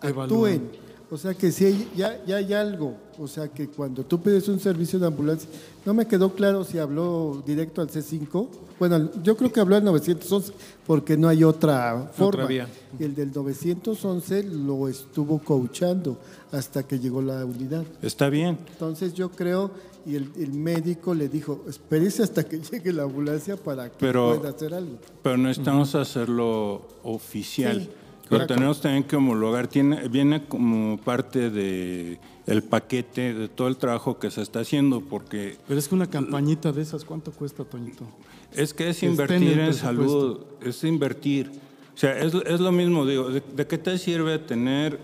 [0.02, 0.22] Evalúen.
[0.64, 0.90] actúen.
[1.12, 2.96] O sea que si ya, ya hay algo.
[3.18, 5.50] O sea que cuando tú pides un servicio de ambulancia,
[5.86, 8.48] no me quedó claro si habló directo al C5.
[8.78, 10.54] Bueno, yo creo que habló al 911
[10.86, 12.46] porque no hay otra forma.
[12.46, 12.68] vía.
[13.00, 16.18] Y el del 911 lo estuvo coachando
[16.52, 17.84] hasta que llegó la unidad.
[18.02, 19.72] Está bien, Entonces yo creo,
[20.10, 24.36] y el, el médico le dijo, espérese hasta que llegue la ambulancia para que Pero-
[24.38, 24.98] pueda hacer algo.
[25.22, 27.82] pero necesitamos hacerlo oficial.
[27.82, 27.90] Sí,
[28.36, 29.68] Lo tenemos también que homologar.
[29.68, 35.02] Tiene, viene como parte de el paquete de todo el trabajo que se está haciendo,
[35.02, 38.06] porque Pero es que una campañita de esas, ¿cuánto cuesta, Toñito?
[38.52, 41.52] Es que es invertir en, salud, es invertir.
[41.94, 45.00] O sea, es, es lo mismo, digo, ¿de, de qué te sirve tener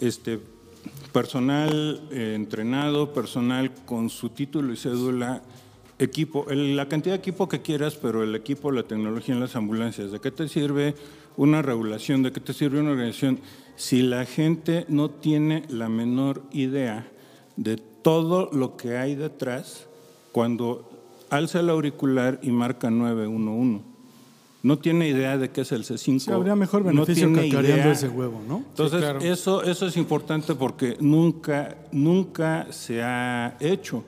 [0.00, 0.40] este
[1.12, 5.42] personal eh, entrenado, personal con su título y cédula,
[5.98, 9.56] equipo, el- la cantidad de equipo que quieras, pero el equipo, la tecnología en las
[9.56, 10.10] ambulancias?
[10.10, 10.94] ¿De qué te sirve
[11.36, 12.22] una regulación?
[12.22, 13.40] ¿De qué te sirve una organización?
[13.76, 17.08] Si la gente no tiene la menor idea
[17.56, 19.86] de todo lo que hay detrás
[20.32, 20.90] cuando
[21.30, 23.91] alza el auricular y marca 911.
[24.62, 26.18] No tiene idea de qué es el C5.
[26.20, 28.58] Sí, habría mejor no beneficio tiene cacareando ese huevo, ¿no?
[28.68, 29.20] Entonces, claro.
[29.20, 34.04] eso, eso es importante porque nunca, nunca se ha hecho.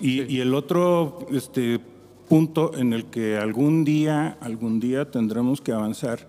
[0.00, 1.80] Y, y el otro este,
[2.28, 6.28] punto en el que algún día, algún día tendremos que avanzar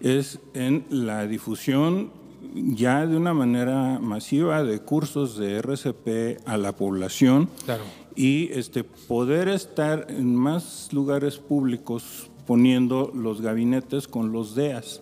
[0.00, 2.10] es en la difusión
[2.54, 7.84] ya de una manera masiva de cursos de RCP a la población Claro.
[8.14, 15.00] y este, poder estar en más lugares públicos poniendo los gabinetes con los DEAS.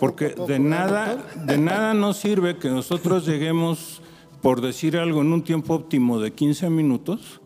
[0.00, 4.00] Porque de ¿verdad, nada, de nada nos sirve que nosotros lleguemos,
[4.40, 7.40] por decir algo, en un tiempo óptimo de 15 minutos,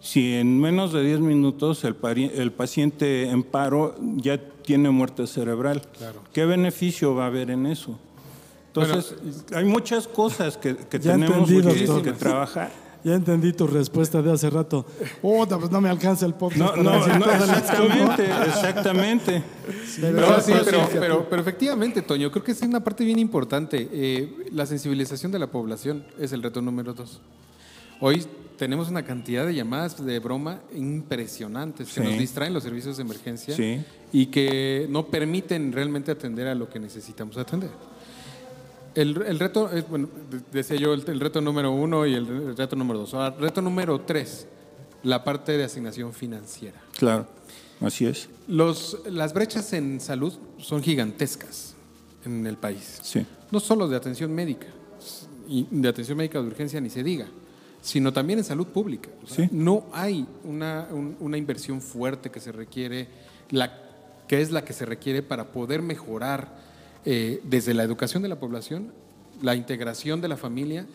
[0.00, 5.26] si en menos de 10 minutos el, pari- el paciente en paro ya tiene muerte
[5.26, 5.82] cerebral.
[6.32, 7.98] ¿Qué beneficio va a haber en eso?
[8.74, 9.14] Entonces,
[9.54, 12.02] hay muchas cosas que, que tenemos entendí, que, doctor.
[12.02, 12.70] que trabajar.
[13.04, 14.86] Ya entendí tu respuesta de hace rato.
[15.20, 16.76] Puta, pues no me alcanza el podcast.
[16.76, 19.42] No, no, no, exactamente, exactamente.
[19.86, 23.88] Sí, pero, pero, pero efectivamente, Toño, creo que es una parte bien importante.
[23.92, 27.20] Eh, la sensibilización de la población es el reto número dos.
[28.00, 28.24] Hoy
[28.56, 32.06] tenemos una cantidad de llamadas de broma impresionantes que Sí.
[32.08, 33.84] nos distraen los servicios de emergencia Sí.
[34.12, 37.70] y que no permiten realmente atender a lo que necesitamos atender.
[38.94, 42.52] El, el reto, bueno, de- decía yo, el, el reto número uno y el, re-
[42.54, 43.14] reto número dos.
[43.14, 44.46] Ahora, reto número tres,
[45.02, 46.80] la parte de asignación financiera.
[46.98, 47.26] Claro,
[47.80, 48.28] así es.
[48.48, 51.74] Los, las brechas en salud son gigantescas
[52.24, 52.98] en el país.
[53.02, 53.26] Sí.
[53.50, 54.66] No solo de atención médica,
[55.48, 57.26] y de atención médica de urgencia ni se diga,
[57.80, 59.08] sino también en salud pública.
[59.24, 59.50] O sea, Sí.
[59.54, 63.08] No hay una, un- una inversión fuerte que se requiere,
[63.50, 63.72] la,
[64.28, 66.71] que es la que se requiere para poder mejorar
[67.04, 68.92] eh, desde la educación de la población,
[69.42, 70.86] la integración de la familia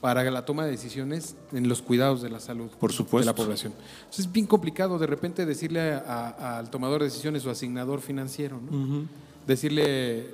[0.00, 3.18] para la toma de decisiones en los cuidados de la salud Por supuesto.
[3.20, 3.72] de la población.
[4.00, 5.98] Entonces es bien complicado de repente decirle a-
[6.38, 9.06] a- al tomador de decisiones o asignador financiero, ¿no?
[9.46, 10.26] decirle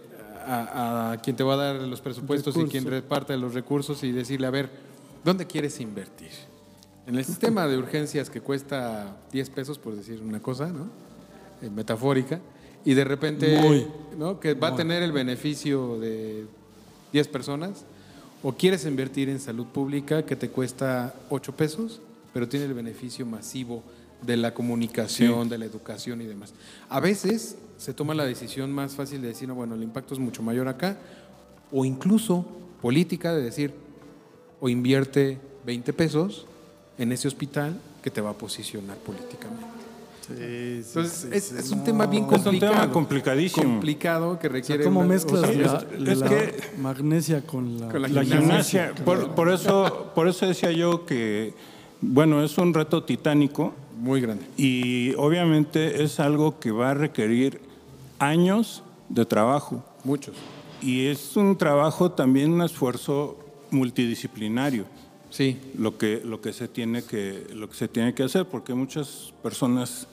[0.46, 2.70] a, a quien te va a dar los presupuestos y Recursos.
[2.80, 4.70] quien reparte los recursos y decirle, a ver,
[5.24, 6.30] ¿dónde quieres invertir?
[7.06, 10.86] En el sistema de urgencias que cuesta 10 pesos, por decir una cosa, ¿no?
[11.62, 12.40] Eh, metafórica,
[12.84, 13.86] y de repente, Muy.
[14.16, 14.40] ¿no?
[14.40, 16.46] Que va a tener el beneficio de
[17.12, 17.84] 10 personas,
[18.42, 22.00] o quieres invertir en salud pública que te cuesta 8 pesos,
[22.32, 23.82] pero tiene el beneficio masivo
[24.22, 26.52] de la comunicación, de la educación y demás.
[26.88, 30.20] A veces se toma la decisión más fácil de decir, no, bueno, el impacto es
[30.20, 30.98] mucho mayor acá,
[31.72, 32.46] o incluso
[32.82, 33.72] política de decir,
[34.60, 36.46] o invierte 20 pesos
[36.98, 39.79] en ese hospital que te va a posicionar políticamente.
[40.38, 42.72] Entonces, es, es un tema bien Es un complicado.
[42.72, 43.64] tema complicadísimo.
[43.72, 44.84] Complicado que O sea, requiere.
[44.84, 48.24] ¿Cómo una- mezclas o sea, la, es la que- magnesia con la, Con la La
[48.24, 51.54] gimnasia, por, por eso, por eso decía yo que,
[52.00, 54.44] bueno, es un reto titánico Muy grande.
[54.56, 57.60] y obviamente es algo que va a requerir
[58.18, 59.84] años de trabajo.
[60.04, 60.34] Muchos.
[60.82, 63.36] Y es un trabajo también, un esfuerzo
[63.70, 64.84] multidisciplinario,
[65.30, 65.58] Sí.
[65.78, 69.32] lo que, lo que, se, tiene que, lo que se tiene que hacer, porque muchas
[69.42, 70.06] personas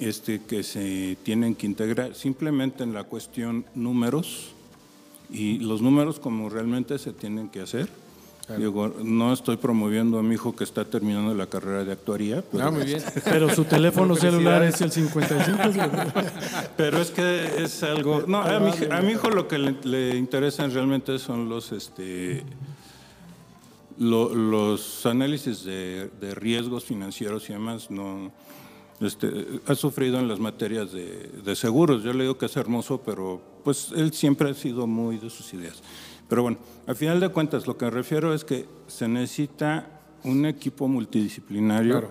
[0.00, 4.50] este, que se tienen que integrar simplemente en la cuestión números,
[5.30, 7.88] y los números como realmente se tienen que hacer.
[8.56, 12.64] Digo, no estoy promoviendo a mi hijo que está terminando la carrera de actuaría, pero,
[12.64, 13.02] Ah, muy bien.
[13.24, 15.58] Pero su teléfono celular es el 55.
[16.78, 18.24] pero es que es algo...
[18.26, 21.72] No, a mi, a mi hijo lo que le, le interesan realmente son los...
[21.72, 22.42] Este,
[23.98, 28.30] lo- los análisis de, de riesgos financieros y demás no
[29.00, 32.02] este, ha sufrido en las materias de, de seguros.
[32.02, 35.52] Yo le digo que es hermoso, pero pues él siempre ha sido muy de sus
[35.54, 35.82] ideas.
[36.28, 40.46] Pero bueno, al final de cuentas, lo que me refiero es que se necesita un
[40.46, 42.00] equipo multidisciplinario.
[42.00, 42.10] Claro.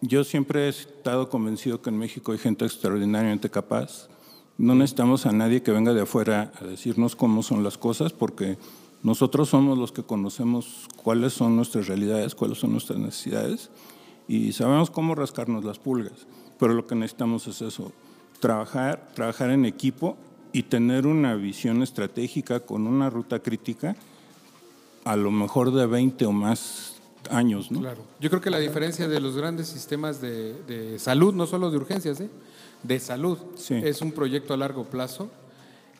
[0.00, 4.08] Yo siempre he estado convencido que en México hay gente extraordinariamente capaz.
[4.58, 8.58] No necesitamos a nadie que venga de afuera a decirnos cómo son las cosas, porque
[9.02, 13.70] nosotros somos los que conocemos cuáles son nuestras realidades, cuáles son nuestras necesidades
[14.28, 16.26] y sabemos cómo rascarnos las pulgas.
[16.58, 17.92] Pero lo que necesitamos es eso,
[18.40, 20.16] trabajar, trabajar en equipo
[20.52, 23.94] y tener una visión estratégica con una ruta crítica
[25.04, 26.94] a lo mejor de 20 o más
[27.30, 27.80] años, ¿no?
[27.80, 28.02] Claro.
[28.20, 31.76] Yo creo que la diferencia de los grandes sistemas de, de salud, no solo de
[31.76, 32.30] urgencias, ¿eh?
[32.82, 33.74] de salud, Sí.
[33.74, 35.28] es un proyecto a largo plazo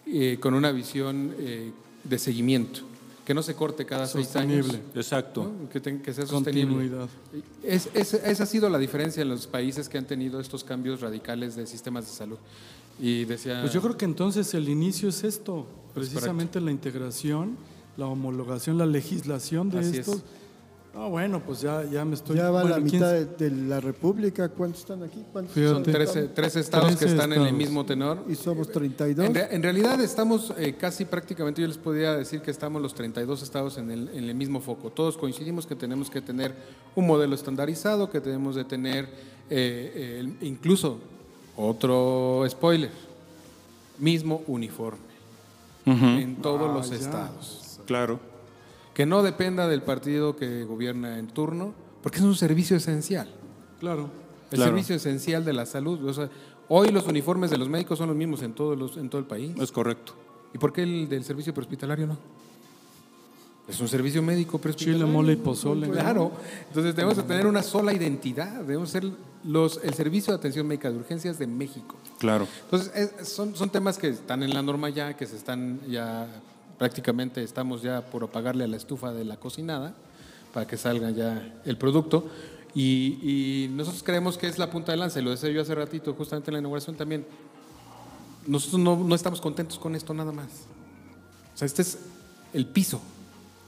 [0.07, 1.73] eh, con una visión eh,
[2.05, 2.81] de seguimiento,
[3.27, 4.91] que no se corte cada seis años, Sostenible.
[5.01, 5.53] Exacto.
[5.61, 5.69] ¿no?
[5.69, 6.77] que, ten- que sea sostenible.
[6.77, 7.09] Continuidad.
[7.63, 11.01] Es, es- esa ha sido la diferencia en los países que han tenido estos cambios
[11.01, 12.39] radicales de sistemas de salud.
[13.01, 17.57] Y decía, Pues yo creo que entonces el inicio es esto, precisamente la integración,
[17.97, 20.13] la homologación, la legislación de Así esto.
[20.13, 20.23] es.
[20.99, 22.37] Ah, bueno, pues ya, ya me estoy...
[22.37, 24.49] Ya va bueno, la ¿quién- mitad de, de la República.
[24.49, 25.23] ¿Cuántos están aquí?
[25.31, 25.75] ¿Cuántos Fíjate.
[25.75, 28.25] son 13, 13 estados que están en el mismo tenor.
[28.29, 29.27] Y somos 32.
[29.27, 32.95] En, re- en realidad estamos eh, casi prácticamente, yo les podría decir que estamos los
[32.95, 34.89] 32 estados en el, en el mismo foco.
[34.91, 36.55] Todos coincidimos que tenemos que tener
[36.95, 39.07] un modelo estandarizado, que tenemos de tener
[39.51, 40.99] eh, incluso
[41.57, 42.91] otro spoiler,
[43.99, 44.99] mismo uniforme
[45.85, 47.81] en todos los estados.
[47.87, 48.19] Claro.
[48.97, 53.29] Que no dependa del partido que gobierna en turno, porque es un servicio esencial.
[53.79, 54.09] Claro.
[54.51, 54.71] El Claro.
[54.71, 56.03] servicio esencial de la salud.
[56.09, 56.31] O sea,
[56.69, 59.27] hoy los uniformes de los médicos son los mismos en, todos los, en todo el
[59.27, 59.53] país.
[59.61, 60.15] Es correcto.
[60.55, 62.17] ¿Y por qué el del servicio prehospitalario no?
[63.69, 65.05] Es un servicio médico prehospitalario.
[65.05, 65.91] Chile, mole y pozole.
[65.91, 66.33] Claro.
[66.69, 68.61] Entonces debemos de tener una sola identidad.
[68.63, 69.05] Debemos ser
[69.45, 71.97] los, el servicio de atención médica de urgencias de México.
[72.19, 72.47] Claro.
[72.65, 76.29] Entonces es- son, son temas que están en la norma ya, que se están ya
[76.79, 79.95] prácticamente estamos ya por apagarle a la estufa de la cocinada
[80.53, 82.29] para que salga ya el producto.
[82.75, 85.75] Y, y nosotros creemos que es la punta de lanza, y lo decía yo hace
[85.75, 87.27] ratito, justamente en la inauguración también.
[88.47, 90.49] Nosotros no, no estamos contentos con esto nada más.
[91.55, 91.99] O sea, este es
[92.53, 93.01] el piso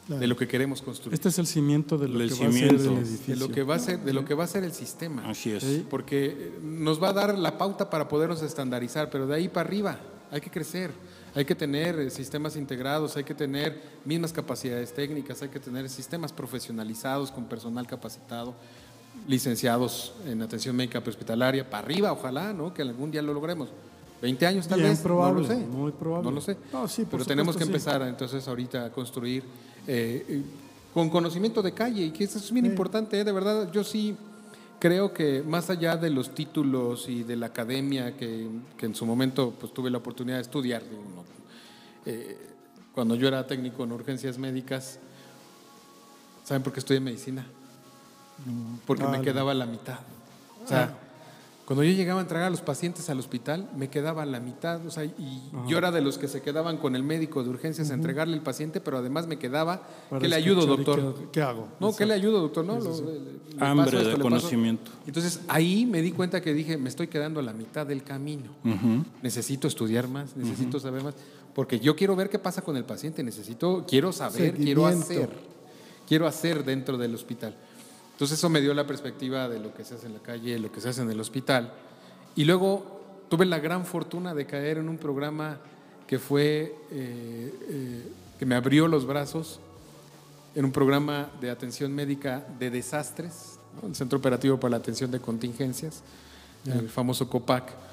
[0.09, 1.15] de lo que queremos construir.
[1.15, 3.63] Este es el cimiento de lo El que va a ser el De lo que
[3.63, 5.29] va a ser, de lo que va a ser el sistema.
[5.29, 5.63] Así es.
[5.63, 5.87] Sí.
[5.89, 9.99] Porque nos va a dar la pauta para podernos estandarizar, pero de ahí para arriba
[10.31, 10.93] hay que crecer,
[11.35, 15.89] hay que tener eh, sistemas integrados, hay que tener mismas capacidades técnicas, hay que tener
[15.89, 18.55] sistemas profesionalizados con personal capacitado,
[19.27, 22.73] licenciados en atención médica prehospitalaria, para arriba, ojalá, ¿no?
[22.73, 23.69] Que algún día lo logremos.
[24.21, 25.67] 20 años tal Bien vez, probable, no lo sé.
[25.67, 26.25] muy probable.
[26.25, 26.57] No lo sé.
[26.73, 27.69] No, sí, pero tenemos que sí.
[27.69, 29.45] empezar entonces ahorita a construir
[29.87, 30.43] eh, eh,
[30.93, 33.25] con conocimiento de calle y que eso es bien importante, ¿eh?
[33.25, 33.71] de verdad.
[33.71, 34.17] Yo sí
[34.81, 39.07] creo que más allá de los títulos y de la academia que, que en su
[39.07, 40.83] momento pues tuve la oportunidad de estudiar,
[42.09, 42.37] eh,
[42.95, 44.99] cuando yo era técnico en urgencias médicas,
[46.45, 47.47] ¿saben por qué estudié medicina?
[48.87, 49.23] Porque me Vale.
[49.25, 49.99] quedaba la mitad.
[50.65, 50.97] O sea,
[51.65, 54.91] Cuando yo llegaba a entregar a los pacientes al hospital, me quedaba la mitad, o
[54.91, 57.95] sea, y yo era de los que se quedaban con el médico de urgencias a
[57.95, 61.15] entregarle el paciente, pero además me quedaba, Para ¿qué le ayudo, doctor?
[61.15, 61.69] ¿Qué, qué hago?
[61.79, 62.65] No, ¿qué le ayudo, doctor?
[62.65, 64.91] No, lo- le- le paso Hambre esto, de le paso- conocimiento.
[65.07, 68.51] Entonces ahí me di cuenta que dije, me estoy quedando a la mitad del camino.
[69.21, 71.17] Necesito estudiar más, necesito saber más,
[71.59, 75.29] porque yo quiero ver qué pasa con el paciente, necesito, quiero saber, quiero hacer,
[76.07, 77.53] quiero hacer dentro del hospital.
[78.13, 80.71] Entonces eso me dio la perspectiva de lo que se hace en la calle, lo
[80.71, 81.73] que se hace en el hospital.
[82.37, 85.59] Y luego tuve la gran fortuna de caer en un programa
[86.07, 89.59] que fue, eh, eh, que me abrió los brazos,
[90.55, 93.89] en un programa de atención médica de desastres, ¿no?
[93.89, 96.05] el Centro Operativo para la Atención de Contingencias,
[96.67, 97.88] el famoso COPAC,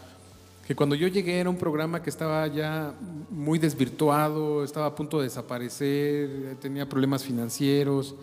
[0.66, 2.94] que cuando yo llegué era un programa que estaba ya
[3.30, 8.16] muy desvirtuado, estaba a punto de desaparecer, tenía problemas financieros.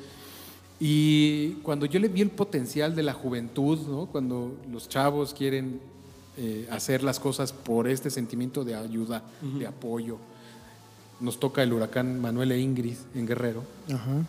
[0.80, 4.07] Y cuando yo le vi el potencial de la juventud, ¿no?
[4.07, 5.80] cuando los chavos quieren
[6.36, 10.18] eh, hacer las cosas por este sentimiento de ayuda, de apoyo,
[11.20, 13.62] nos toca el huracán Manuel e Ingrid en Guerrero.
[13.93, 14.24] Ajá.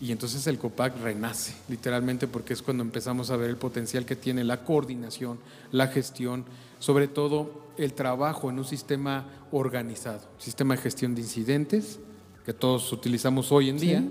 [0.00, 4.14] Y entonces el COPAC renace, literalmente, porque es cuando empezamos a ver el potencial que
[4.14, 5.38] tiene la coordinación,
[5.72, 6.44] la gestión,
[6.78, 11.98] sobre todo el trabajo en un sistema organizado, sistema de gestión de incidentes,
[12.44, 14.04] que todos utilizamos hoy en día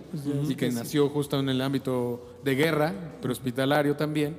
[0.49, 4.35] y que nació justo en el ámbito de guerra, pero hospitalario también,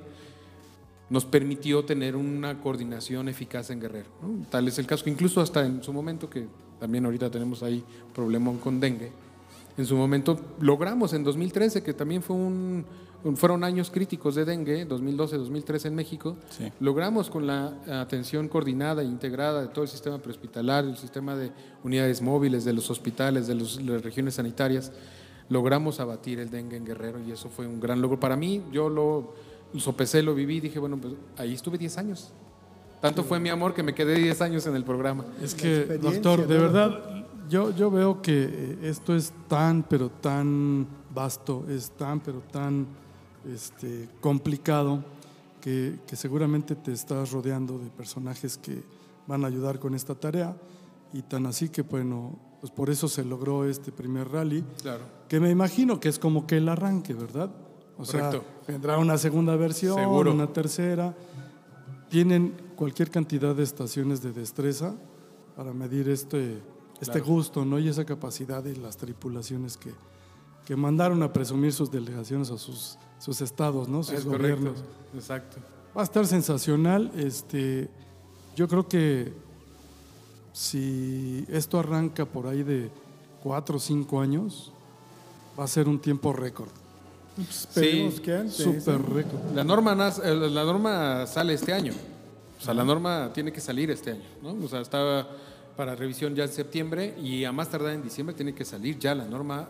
[1.08, 4.08] nos permitió tener una coordinación eficaz en Guerrero.
[4.20, 4.44] ¿no?
[4.50, 6.46] Tal es el caso que incluso hasta en su momento, que
[6.80, 7.82] también ahorita tenemos ahí
[8.14, 9.12] problemón con dengue,
[9.78, 12.84] en su momento logramos en 2013, que también fue un-
[13.34, 16.70] fueron años críticos de dengue, 2012-2013 en México, Sí.
[16.80, 21.50] logramos con la atención coordinada e integrada de todo el sistema prehospitalario, el sistema de
[21.82, 24.92] unidades móviles, de los hospitales, de los- las regiones sanitarias,
[25.48, 28.18] logramos abatir el dengue en Guerrero y eso fue un gran logro.
[28.20, 29.34] Para mí, yo lo
[29.76, 32.32] sopesé, lo viví, dije, bueno, pues ahí estuve 10 años.
[33.00, 35.24] Tanto fue mi amor que me quedé 10 años en el programa.
[35.42, 36.60] Es que, doctor, de ¿no?
[36.62, 42.40] verdad, yo, yo veo que eh, esto es tan, pero tan vasto, es tan, pero
[42.40, 42.86] tan
[43.52, 45.04] este, complicado,
[45.60, 48.82] que, que seguramente te estás rodeando de personajes que
[49.26, 50.56] van a ayudar con esta tarea,
[51.12, 55.04] y tan así que, bueno, pues por eso se logró este primer rally, Claro.
[55.28, 57.50] que me imagino que es como que el arranque, ¿verdad?
[57.98, 58.46] O sea, Correcto.
[58.68, 60.32] vendrá una segunda versión, Seguro.
[60.32, 61.16] una tercera.
[62.10, 64.94] Tienen cualquier cantidad de estaciones de destreza
[65.56, 66.62] para medir este,
[67.00, 67.78] este gusto ¿no?
[67.78, 69.92] y esa capacidad de las tripulaciones que,
[70.66, 74.02] que mandaron a presumir sus delegaciones a sus, sus estados, ¿no?
[74.02, 74.56] sus Es correcto.
[74.60, 74.84] gobiernos.
[75.14, 75.56] Exacto.
[75.96, 77.10] Va a estar sensacional.
[77.16, 77.88] Este,
[78.54, 79.32] yo creo que
[80.52, 82.90] si esto arranca por ahí de
[83.42, 84.72] cuatro o cinco años,
[85.58, 86.68] va a ser un tiempo récord.
[87.38, 88.56] Esperemos Sí, que antes.
[88.56, 89.54] Súper récord.
[89.54, 89.92] La norma,
[90.24, 91.92] eh, la norma sale este año.
[92.58, 94.24] O sea, la norma tiene que salir este año.
[94.42, 94.56] ¿no?
[94.64, 95.28] O sea, está
[95.76, 99.14] para revisión ya en septiembre y a más tardar en diciembre tiene que salir ya
[99.14, 99.68] la norma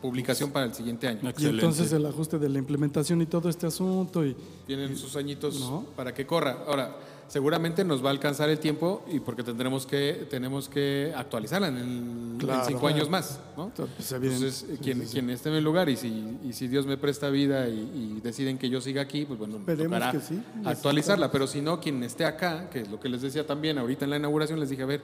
[0.00, 1.20] publicación para el siguiente año.
[1.38, 4.36] Y entonces el ajuste de la implementación y todo este asunto y
[4.66, 5.84] Tienen sus añitos No.
[5.96, 6.58] para que corra.
[6.66, 6.96] Ahora,
[7.26, 11.76] seguramente nos va a alcanzar el tiempo y porque tendremos que, tenemos que actualizarla en,
[11.76, 12.64] el- en Claro.
[12.66, 13.40] cinco años más.
[13.56, 13.70] ¿no?
[13.74, 14.12] Pues.
[14.12, 15.12] Entonces, eh, Sí, quien, sí, sí.
[15.14, 18.20] quien esté en el lugar y si, y si Dios me presta vida y, y
[18.22, 20.40] deciden que yo siga aquí, pues bueno, me Esperemos tocará que sí.
[20.64, 21.30] actualizarla.
[21.32, 24.10] Pero si no, quien esté acá, que es lo que les decía también ahorita en
[24.10, 25.02] la inauguración, les dije, a ver,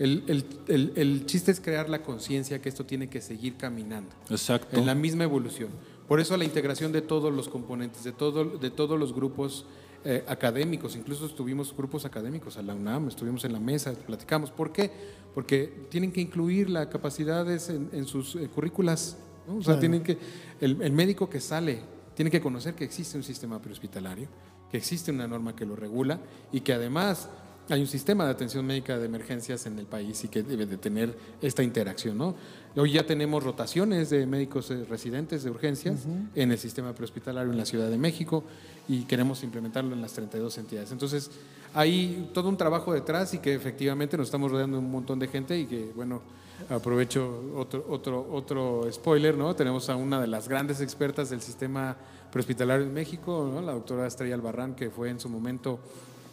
[0.00, 4.10] el, el- el- el chiste es crear la conciencia que esto tiene que seguir caminando
[4.30, 4.76] Exacto.
[4.76, 5.68] en la misma evolución.
[6.08, 9.64] Por eso la integración de todos los componentes, de, todo, de todos los grupos
[10.04, 14.50] eh, académicos, incluso estuvimos grupos académicos a la UNAM, estuvimos en la mesa, platicamos.
[14.50, 14.90] ¿Por qué?
[15.34, 19.18] Porque tienen que incluir las capacidades en, en sus eh, currículas.
[19.46, 19.56] ¿no?
[19.58, 20.18] O sea, tienen que,
[20.60, 21.80] el, el médico que sale
[22.14, 24.26] tiene que conocer que existe un sistema prehospitalario,
[24.70, 26.20] que existe una norma que lo regula
[26.50, 27.28] y que además
[27.70, 30.76] hay un sistema de atención médica de emergencias en el país y que debe de
[30.76, 32.34] tener esta interacción, ¿no?
[32.76, 36.00] Hoy ya tenemos rotaciones de médicos eh, residentes de urgencias
[36.34, 38.44] en el sistema prehospitalario en la Ciudad de México
[38.88, 40.90] y queremos implementarlo en las 32 entidades.
[40.90, 41.30] Entonces,
[41.72, 45.28] hay todo un trabajo detrás y que efectivamente nos estamos rodeando de un montón de
[45.28, 46.22] gente y que, bueno,
[46.68, 49.54] aprovecho otro, otro, otro spoiler, ¿no?
[49.54, 51.96] Tenemos a una de las grandes expertas del sistema
[52.32, 53.60] prehospitalario en México, ¿no?
[53.62, 55.80] La doctora Estrella Albarrán, que fue en su momento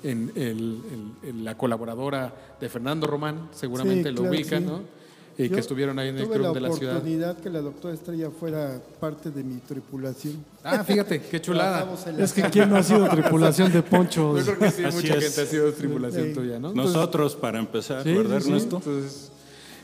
[0.03, 0.81] en, el-
[1.23, 4.65] en la colaboradora de Fernando Román, seguramente Sí, lo claro, ubican, sí.
[4.69, 4.97] ¿no?
[5.39, 6.93] Y Yo que estuvieron ahí en el tuve club la de la ciudad.
[6.95, 10.43] oportunidad que la doctora Estrella fuera parte de mi tripulación.
[10.63, 11.87] Ah, fíjate, qué chulada.
[12.17, 14.43] La es que quién no ha sido tripulación de Yo ponchos.
[14.43, 15.23] creo que sí, Así mucha es.
[15.25, 16.33] gente ha sido tripulación Sí.
[16.33, 16.69] tuya, ¿no?
[16.69, 18.37] Entonces- Nosotros, para empezar, Sí, ¿verdad.
[18.37, 18.77] Ernesto?
[18.77, 19.31] Entonces,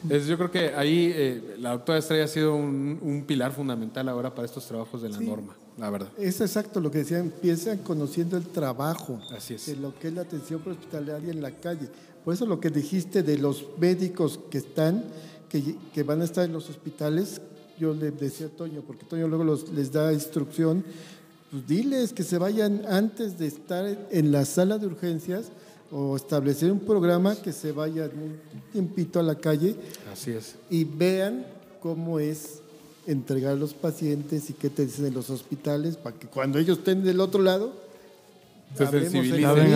[0.10, 4.08] Es- yo creo que ahí eh, la doctora Estrella ha sido un, un pilar fundamental
[4.10, 6.10] ahora para estos trabajos de la norma, la verdad.
[6.18, 9.66] Es exacto lo que decía, empiezan conociendo el trabajo Así es.
[9.68, 11.88] de lo que es la atención hospitalaria en la calle.
[12.26, 15.04] Por eso lo que dijiste de los médicos que están,
[15.50, 17.42] que, que van a estar en los hospitales,
[17.80, 20.84] yo le decía a Toño, porque Toño luego los- les da instrucción,
[21.52, 25.48] pues diles que se vayan antes de estar en la sala de urgencias
[25.96, 28.40] o establecer un programa que se vayan un
[28.72, 29.76] tiempito a la calle
[30.12, 30.56] Así es.
[30.70, 31.46] y vean
[31.82, 32.62] cómo es
[33.06, 36.80] entregar a los pacientes y qué te dicen en los hospitales para que cuando ellos
[36.80, 37.74] estén del otro lado
[38.76, 39.22] Se mismo.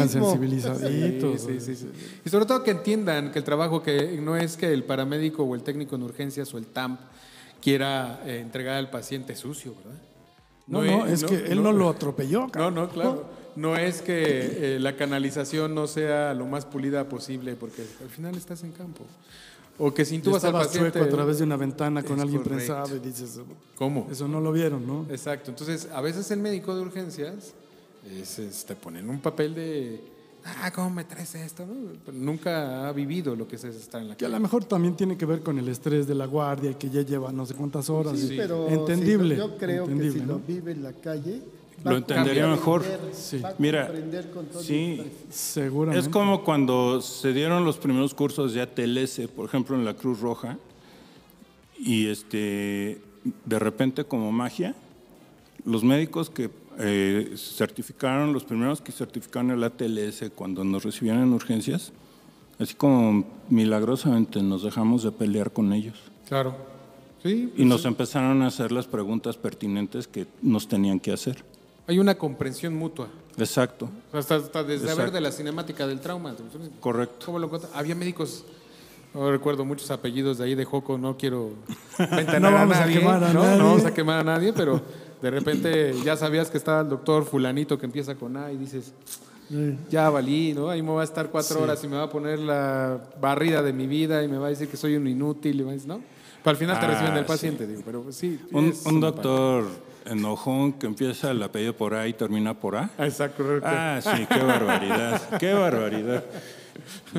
[0.07, 1.41] sensibilizaditos.
[1.41, 1.87] Sí, sí, sí.
[2.25, 5.53] Y sobre todo que entiendan que el trabajo que no es que el paramédico o
[5.53, 6.99] el técnico en urgencias o el TAMP
[7.61, 9.99] quiera eh, entregar al paciente sucio, ¿verdad?
[10.67, 12.41] No, no, es que él no lo atropelló.
[12.41, 12.75] No, cabrón.
[12.75, 13.25] no, claro.
[13.57, 18.35] No es que eh, la canalización no sea lo más pulida posible, porque al final
[18.35, 19.03] estás en campo.
[19.79, 20.91] O que si Y intubas al paciente.
[20.91, 22.73] chueco a través de una ventana con alguien correcto.
[22.73, 23.39] prensado y dices,
[23.75, 24.07] ¿Cómo?
[24.11, 25.05] eso no lo vieron, ¿no?
[25.09, 25.51] Exacto.
[25.51, 27.53] Entonces, a veces el médico de urgencias
[28.11, 30.01] es, es- te pone en un papel de.
[30.61, 31.65] Ah, ¿cómo me traes esto?
[32.05, 34.37] Pero nunca ha vivido lo que es estar en la Que a calle.
[34.39, 37.31] lo mejor también tiene que ver con el estrés de la guardia que ya lleva
[37.33, 38.17] no sé cuántas horas.
[38.17, 39.35] Sí, y- pero entendible.
[39.35, 40.33] lo- yo creo que entendible, si ¿no?
[40.33, 41.41] lo vive en la calle
[41.83, 42.83] Lo entendería mejor.
[43.13, 43.41] Sí.
[43.57, 43.91] Mira,
[44.59, 45.99] sí, Seguramente.
[45.99, 50.19] Es como cuando se dieron los primeros cursos de ATLS, por ejemplo, en la Cruz
[50.19, 50.57] Roja,
[51.77, 52.99] y este,
[53.45, 54.75] de repente, como magia,
[55.65, 56.49] los médicos que
[56.79, 61.91] eh, certificaron, los primeros que certificaron el ATLS cuando nos recibían en urgencias,
[62.59, 65.97] así como milagrosamente nos dejamos de pelear con ellos.
[66.27, 66.55] Claro.
[67.23, 67.51] Sí.
[67.57, 71.43] Y nos empezaron a hacer las preguntas pertinentes que nos tenían que hacer.
[71.87, 73.07] Hay una comprensión mutua.
[73.37, 75.03] Exacto, Hasta, hasta desde Exacto.
[75.03, 76.35] ver de la cinemática del trauma.
[76.79, 77.25] correcto.
[77.27, 77.71] ¿Cómo lo encuentras?
[77.75, 78.43] Había médicos,
[79.13, 81.51] no recuerdo muchos apellidos de ahí de Joco, no quiero
[82.41, 83.43] No vamos a nadie, quemar a ¿no?
[83.43, 83.57] nadie.
[83.59, 84.81] No vamos a quemar a nadie, pero
[85.21, 88.91] de repente ya sabías que estaba el doctor fulanito que empieza con A y dices,
[89.89, 90.69] ya valí, ¿no?
[90.69, 93.71] Ahí me va a estar cuatro horas y me va a poner la barrida de
[93.71, 95.73] mi vida y me va a decir que soy un inútil, y me va a
[95.75, 96.01] decir, ¿no?
[96.43, 97.27] Pero al final te Ah, reciben del sí.
[97.27, 98.39] paciente, digo, pero pues sí.
[98.51, 99.65] Un, un doctor
[100.07, 102.89] enojón que empieza el apellido por A y termina por A.
[102.99, 103.67] Exacto, correcto.
[103.71, 106.23] Ah, sí, qué barbaridad, qué barbaridad.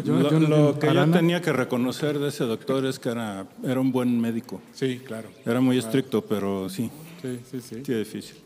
[0.04, 0.78] Yo- lo yo no lo entiendo.
[0.78, 4.60] que yo tenía que reconocer de ese doctor es que era, era un buen médico.
[4.72, 5.28] Sí, claro.
[5.44, 6.90] Era muy estricto, pero sí,
[7.22, 7.82] Sí, sí, sí.
[7.84, 8.36] sí difícil.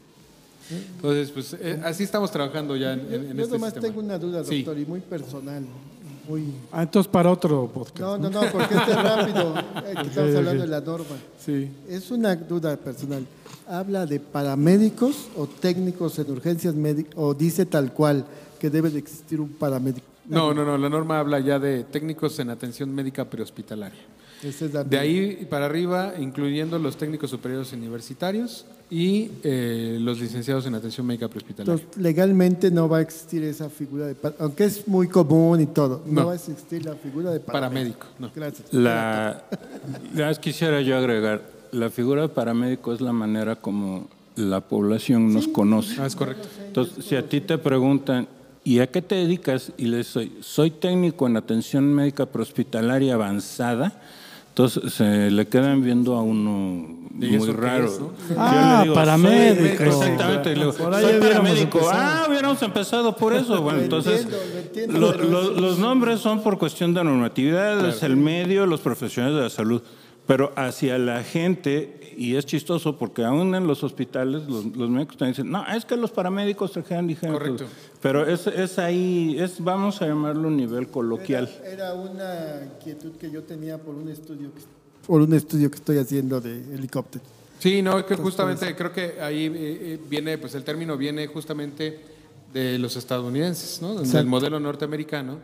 [0.96, 3.80] Entonces, pues eh, así estamos trabajando ya en, en- en Yo este nomás sistema.
[3.92, 4.62] tengo una duda, Sí.
[4.62, 5.64] doctor, y muy personal.
[6.28, 6.44] Muy...
[6.70, 7.98] Ah, entonces para otro podcast.
[8.00, 9.54] No, no, no, porque este es rápido.
[9.86, 11.16] eh, estamos hablando de la norma.
[11.44, 11.68] Sí.
[11.88, 13.26] Es una duda personal.
[13.68, 18.24] ¿Habla de paramédicos o técnicos en urgencias médicas o dice tal cual
[18.58, 20.06] que debe de existir un paramédico?
[20.28, 24.00] No, no, no, la norma habla ya de técnicos en atención médica prehospitalaria.
[24.42, 24.58] Es
[24.90, 31.06] De ahí para arriba, incluyendo los técnicos superiores universitarios y eh, los licenciados en atención
[31.06, 31.74] médica prehospitalaria.
[31.80, 36.02] Entonces, legalmente no va a existir esa figura de aunque es muy común y todo,
[36.06, 36.26] no, No.
[36.26, 38.00] va a existir la figura de paramédico.
[38.00, 38.30] Paramédico, no.
[38.34, 38.72] Gracias.
[38.72, 39.44] La,
[40.40, 41.40] quisiera yo agregar,
[41.72, 44.06] la figura de paramédico es la manera como
[44.36, 46.00] la población nos conoce.
[46.00, 46.48] Ah, es correcto.
[46.66, 48.28] Entonces, si a ti te preguntan,
[48.64, 49.72] ¿y a qué te dedicas?
[49.76, 54.00] Y le soy, soy técnico en atención médica prehospitalaria avanzada.
[54.50, 56.86] Entonces se le quedan viendo a uno
[57.18, 57.86] ¿Y muy raro.
[57.86, 58.12] es, no?
[58.28, 59.76] Yo Ah, le digo, paramédico.
[59.78, 60.48] soy- exactamente.
[60.50, 60.84] le digo, soy
[61.20, 61.78] paramédico.
[61.78, 61.90] empezado.
[61.94, 63.62] Ah, hubiéramos empezado por eso.
[63.62, 67.86] Bueno, entonces, entiendo, lo entiendo, lo- pero lo- los nombres son por cuestión de normatividad,
[67.88, 69.80] es el medio, los profesionales de la salud.
[70.26, 75.16] Pero hacia la gente, y es chistoso porque aún en los hospitales los, los médicos
[75.16, 77.34] te dicen, no, es que los paramédicos trajeron, dijeron.
[77.34, 77.64] Correcto.
[78.00, 81.50] Pero es, es ahí, es, vamos a llamarlo nivel coloquial.
[81.64, 84.60] Era, era una inquietud que yo tenía por un estudio que,
[85.06, 87.24] por un estudio que estoy haciendo de helicóptero.
[87.58, 91.28] Sí, no, es que justamente creo que ahí eh, eh, viene, pues el término viene
[91.28, 92.00] justamente
[92.52, 93.94] de los estadounidenses, ¿no?
[93.94, 95.38] Del modelo norteamericano,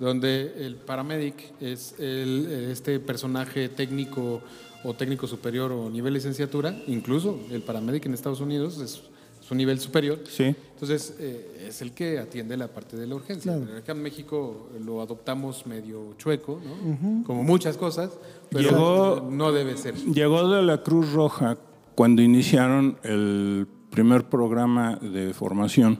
[0.00, 4.40] donde el paramedic es el, este personaje técnico
[4.82, 9.02] o técnico superior o nivel licenciatura, incluso el paramedic en Estados Unidos es,
[9.50, 10.20] un nivel superior.
[10.28, 10.44] Sí.
[10.74, 13.58] Entonces, eh, es el que atiende la parte de la urgencia.
[13.58, 17.24] Pero Acá en México lo adoptamos medio chueco, ¿no?
[17.24, 18.12] Como muchas cosas,
[18.48, 19.96] pero Llegó- no debe ser.
[19.96, 21.58] Llegó de la Cruz Roja
[21.96, 25.98] cuando iniciaron el primer programa de formación,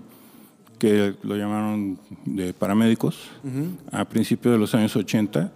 [0.80, 3.30] que lo llamaron de paramédicos,
[3.92, 5.52] a principios de los años 80,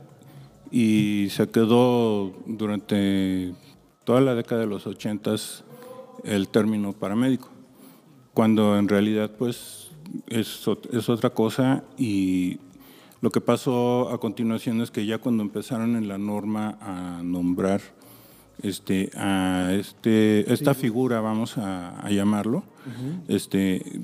[0.71, 3.55] y se quedó durante
[4.05, 5.35] toda la década de los 80
[6.23, 7.49] el término paramédico,
[8.35, 9.91] cuando en realidad pues
[10.29, 12.59] es, es otra cosa y
[13.25, 17.81] Lo que pasó a continuación es que ya cuando empezaron en la norma a nombrar
[18.63, 22.65] este, a este, esta figura, vamos a, a llamarlo,
[23.27, 24.03] este,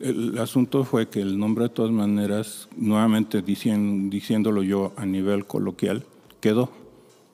[0.00, 5.44] el asunto fue que el nombre de todas maneras, nuevamente dicien- diciéndolo yo a nivel
[5.46, 6.04] coloquial,
[6.40, 6.70] quedó.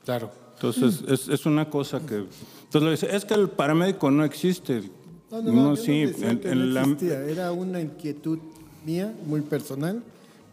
[0.04, 0.30] Claro.
[0.54, 2.24] Entonces, es, es una cosa que...
[2.64, 4.82] Entonces, es que el paramédico no existe.
[5.30, 7.52] No, no, no, No, yo sí, no decía en- que en no la- existía, era
[7.52, 8.38] una inquietud
[8.86, 10.02] mía, muy personal,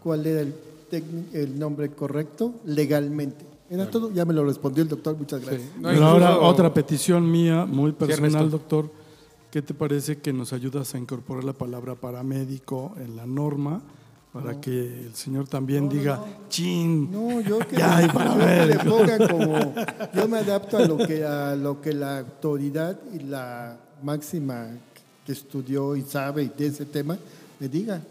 [0.04, 0.54] cuál era el,
[1.34, 3.46] el nombre correcto legalmente.
[3.70, 5.70] Era todo, ya me lo respondió el doctor, muchas gracias.
[5.80, 8.90] No, Pero ahora otra petición mía, muy personal, doctor.
[9.52, 13.82] ¿Qué te parece que nos ayudas a incorporar la palabra paramédico en la norma
[14.32, 14.70] para que
[15.08, 18.98] el señor también diga, chin, No, yo que, Ya hay yo que le paramédico.
[18.98, 19.74] ponga como
[20.14, 24.70] yo me adapto a lo que a lo que la autoridad y la máxima
[25.26, 27.18] que estudió y sabe de ese tema
[27.60, 28.02] me diga.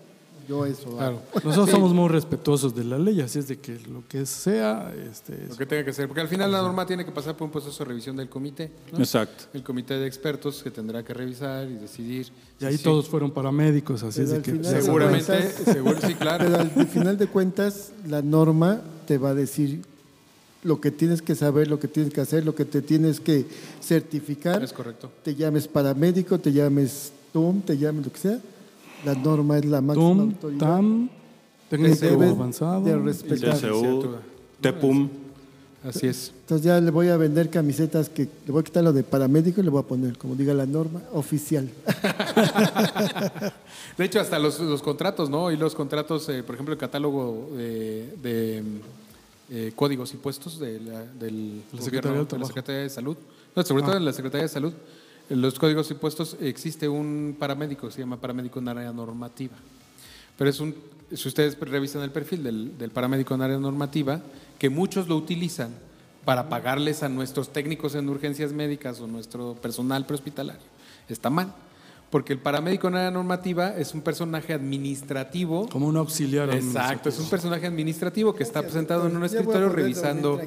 [0.51, 0.91] Yo eso.
[0.97, 1.23] Claro.
[1.33, 1.41] hago.
[1.45, 5.47] nosotros somos muy respetuosos de la ley, así es de que lo que sea, este,
[5.49, 7.53] Lo que tenga que ser, porque al final la norma tiene que pasar por un
[7.53, 8.99] proceso de revisión del comité, ¿no?
[8.99, 9.45] Exacto.
[9.55, 12.33] El comité de expertos que tendrá que revisar y decidir.
[12.61, 16.15] y ahí todos fueron paramédicos, así Pero es de que final- Seguramente, cuentas- seguro, sí,
[16.15, 16.45] claro.
[16.45, 19.83] Pero al final de cuentas la norma te va a decir
[20.63, 23.47] lo que tienes que saber, lo que tienes que hacer, lo que te tienes que
[23.83, 24.63] certificar.
[24.63, 25.11] Es correcto.
[25.23, 28.39] Te llames paramédico, te llames TUM, te llames lo que sea.
[29.05, 30.61] La norma es la máxima TUM, autoridad.
[30.61, 31.11] TAM,
[31.69, 32.83] técnico avanzado.
[32.83, 33.59] de Y respetar.
[33.59, 34.15] TCU.
[34.61, 35.09] TEPUM.
[35.83, 36.33] Así es.
[36.41, 39.63] Entonces ya le voy a vender camisetas que le voy a quitar lo de paramédico
[39.63, 41.71] y le voy a poner, como diga la norma, oficial.
[43.97, 45.51] De hecho, hasta los, los contratos, ¿no?
[45.51, 48.63] Y los contratos, eh, por ejemplo, el catálogo de, de,
[49.51, 52.45] eh, códigos y puestos de la, del La gobierno, Secretaría del de la.
[52.47, 53.17] Secretaría de Salud.
[53.57, 54.73] No, sobre todo en la Secretaría de Salud.
[55.31, 59.55] Los códigos y puestos existe un paramédico se llama paramédico en área normativa.
[60.37, 60.75] Pero es un,
[61.15, 64.21] si ustedes revisan el perfil del, del paramédico en área normativa,
[64.59, 65.71] que muchos lo utilizan
[66.25, 70.67] para pagarles a nuestros técnicos en urgencias médicas o nuestro personal prehospitalario.
[71.09, 71.55] Está mal,
[72.11, 75.69] porque el paramédico en área normativa es un personaje administrativo.
[75.69, 76.51] Como un auxiliar.
[76.51, 80.41] Exacto, es un personaje administrativo que está presentado en un escritorio revisando.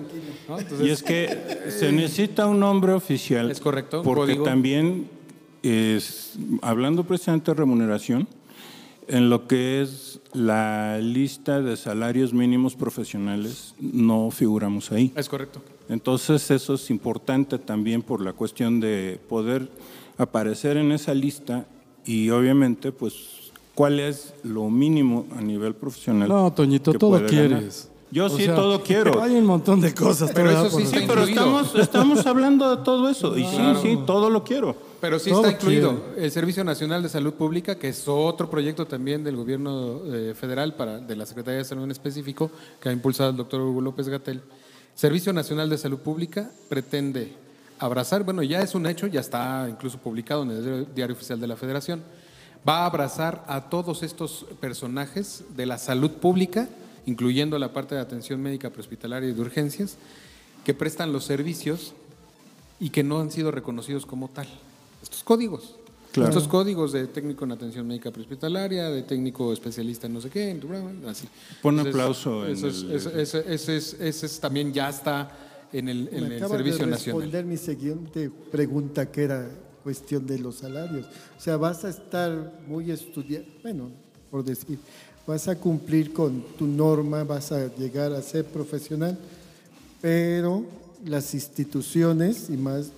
[0.50, 0.60] ¿no?
[0.60, 3.50] Entonces, Y es que se necesita un nombre oficial.
[3.50, 4.44] Es correcto, Porque código.
[4.44, 5.10] también,
[5.64, 8.28] es, hablando precisamente de remuneración,
[9.08, 15.14] en lo que es la lista de salarios mínimos profesionales, no figuramos ahí.
[15.16, 15.62] es correcto.
[15.90, 19.70] Entonces eso es importante también por la cuestión de poder
[20.18, 21.66] aparecer en esa lista
[22.06, 26.30] y obviamente pues cuál es lo mínimo a nivel profesional.
[26.30, 27.30] No, Toñito, que todo ganar.
[27.30, 27.90] quieres.
[28.12, 29.22] Yo O sí sea, todo quiero.
[29.24, 30.32] Hay un montón de cosas.
[30.36, 33.36] Pero eso sí Sí, pero estamos, estamos hablando de todo eso.
[33.36, 34.76] Y sí, sí, todo lo quiero.
[35.02, 38.86] Pero sí Todo está incluido el Servicio Nacional de Salud Pública, que es otro proyecto
[38.86, 42.92] también del gobierno eh, federal, para, de la Secretaría de Salud en específico, que ha
[42.92, 44.42] impulsado el doctor Hugo López Gatel.
[44.96, 47.34] Servicio Nacional de Salud Pública pretende
[47.86, 51.48] abrazar, bueno, ya es un hecho, ya está incluso publicado en el Diario Oficial de
[51.48, 52.02] la Federación,
[52.68, 56.70] va a abrazar a todos estos personajes de la salud pública,
[57.06, 59.98] incluyendo la parte de atención médica prehospitalaria y de urgencias,
[60.64, 61.94] que prestan los servicios
[62.80, 64.48] y que no han sido reconocidos como tal.
[65.02, 65.76] Estos códigos.
[66.14, 66.30] Claro.
[66.30, 70.52] Estos códigos de técnico en atención médica prehospitalaria, de técnico especialista en no sé qué,
[70.52, 70.70] en tu-
[71.10, 71.28] así.
[71.62, 72.84] Pon Entonces, aplauso en Eso es,
[73.34, 75.30] el- eso- es también ya está
[75.74, 76.96] en el, en el Servicio de Nacional.
[77.22, 79.50] responder mi siguiente pregunta, que era
[79.84, 81.06] cuestión de los salarios.
[81.38, 83.92] O sea, vas a estar muy estudiado, bueno,
[84.32, 84.80] por decir,
[85.28, 89.18] vas a cumplir con tu norma, vas a llegar a ser profesional,
[90.02, 90.64] pero
[91.06, 92.92] las instituciones y más,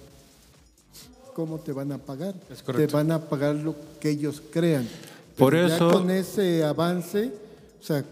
[1.33, 2.35] ¿cómo te van a pagar?
[2.75, 4.87] Te van a pagar lo que ellos crean.
[5.37, 7.31] Por Pero ya eso- con ese avance,
[7.81, 8.05] o sea,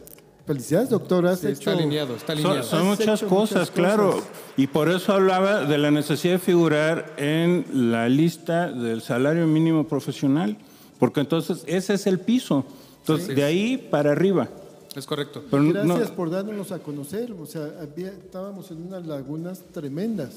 [0.46, 1.60] felicidades, doctor, has Sí, hecho...
[1.60, 2.64] está alineado, está Son, alineado.
[2.70, 4.12] son Has muchas cosas, muchas claro.
[4.12, 4.30] cosas.
[4.58, 9.88] Y por eso hablaba de la necesidad de figurar en la lista del salario mínimo
[9.88, 10.58] profesional,
[11.00, 12.66] porque entonces ese es el piso.
[13.02, 14.48] Entonces, de ahí para arriba.
[14.96, 15.44] Es correcto.
[15.50, 17.32] Pero no- Gracias por dárnoslos a conocer.
[17.34, 20.30] O sea, había- estábamos en unas lagunas tremendas.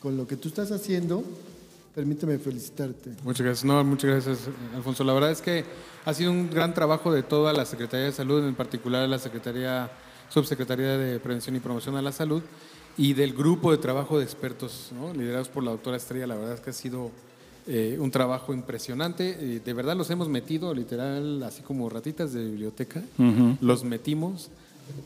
[0.00, 1.24] Con lo que tú estás haciendo,
[1.98, 3.10] permíteme felicitarte.
[3.24, 3.64] Muchas gracias.
[3.64, 5.02] No, muchas gracias, Alfonso.
[5.02, 5.64] La verdad es que
[6.04, 9.90] ha sido un gran trabajo de toda la Secretaría de Salud, en particular la Secretaría,
[10.28, 12.40] Subsecretaría de Prevención y Promoción a la Salud,
[12.96, 15.12] y del grupo de trabajo de expertos, ¿no?
[15.12, 16.28] liderados por la doctora Estrella.
[16.28, 17.10] La verdad es que ha sido
[17.66, 19.30] eh, un trabajo impresionante.
[19.30, 23.02] Eh, de verdad los hemos metido, literal, así como ratitas de biblioteca.
[23.60, 24.50] Los metimos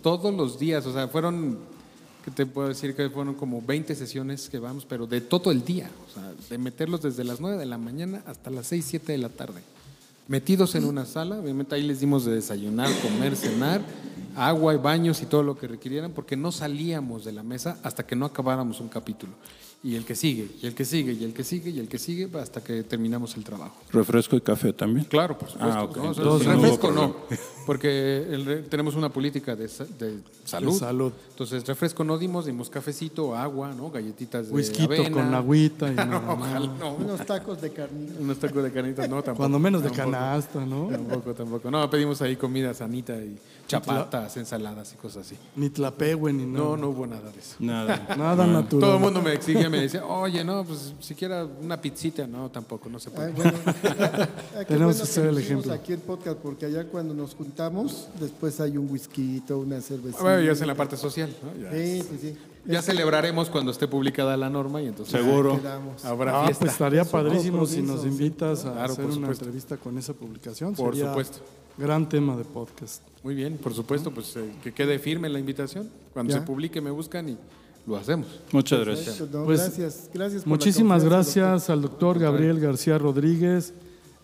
[0.02, 0.84] todos los días.
[0.84, 1.58] O sea, fueron
[2.24, 5.64] que te puedo decir que fueron como 20 sesiones que vamos, pero de todo el
[5.64, 9.12] día, o sea, de meterlos desde las 9 de la mañana hasta las 6, 7
[9.12, 9.62] de la tarde.
[10.28, 13.82] Metidos en una sala, obviamente ahí les dimos de desayunar, comer, cenar
[14.36, 18.06] agua y baños y todo lo que requirieran, porque no salíamos de la mesa hasta
[18.06, 19.32] que no acabáramos un capítulo.
[19.84, 21.98] Y el que sigue, y el que sigue, y el que sigue, y el que
[21.98, 23.74] sigue, hasta que terminamos el trabajo.
[23.90, 25.06] ¿Refresco y café también?
[25.06, 25.76] Claro, por supuesto.
[25.76, 25.96] Ah, ok.
[25.96, 26.32] ¿no?
[26.34, 27.16] O sea, refresco no,
[27.66, 30.72] porque el re- tenemos una política de, sa- de salud.
[30.72, 31.12] De salud.
[31.30, 33.90] Entonces, refresco no dimos, dimos cafecito, agua, ¿no?
[33.90, 36.94] Galletitas de Whisky con agüita y No, ojalá, no.
[36.94, 38.14] Unos tacos de carnita.
[38.20, 39.36] Unos tacos de carnitas, no, tampoco.
[39.38, 40.10] Cuando menos de Tampoco.
[40.12, 40.88] canasta, ¿no?
[40.88, 41.70] Tampoco, tampoco.
[41.70, 45.36] No, pedimos ahí comida sanita y chapatas, ensaladas y cosas así.
[45.56, 46.76] Ni tlapehue ni No, nada.
[46.76, 47.56] no hubo nada de eso.
[47.58, 48.06] Nada.
[48.18, 48.80] Nada natural.
[48.80, 52.26] Todo el mundo me exigía, me decía, oye, no, pues siquiera una pizzita.
[52.26, 53.28] No, tampoco, no se puede.
[53.28, 54.28] Ay, bueno, ah,
[54.58, 55.72] qué Tenemos bueno que ser el ejemplo.
[55.72, 60.22] aquí el podcast, porque allá cuando nos juntamos, después hay un whisky, una cervecita.
[60.22, 61.62] Bueno, ya es en la parte social, ¿no?
[61.62, 62.36] Ya, Sí, sí, sí.
[62.64, 65.56] ya celebraremos cuando esté publicada la norma y entonces Seguro.
[65.60, 66.04] Quedamos.
[66.04, 66.60] habrá Ah, fiesta.
[66.64, 70.74] pues estaría padrísimo si nos invitas a Claro, hacer una entrevista con esa publicación.
[70.74, 71.38] Por Sería supuesto.
[71.78, 73.02] Gran tema de podcast.
[73.22, 75.88] Muy bien, por supuesto, pues eh, que quede firme la invitación.
[76.12, 76.40] Cuando Ya.
[76.40, 77.38] se publique me buscan y
[77.86, 78.26] lo hacemos.
[78.52, 79.16] Muchas gracias.
[79.16, 80.42] Perfecto, Pues, gracias, gracias.
[80.42, 83.72] por Muchísimas gracias al doctor Gabriel García Rodríguez,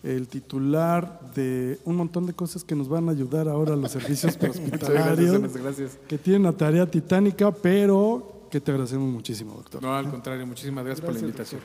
[0.03, 3.91] el titular de un montón de cosas que nos van a ayudar ahora a los
[3.91, 5.97] servicios hospitalarios, Muchas gracias.
[6.07, 9.81] que tiene una tarea titánica, pero que te agradecemos muchísimo, doctor.
[9.81, 11.61] No, al contrario, muchísimas gracias, por la Gracias, invitación.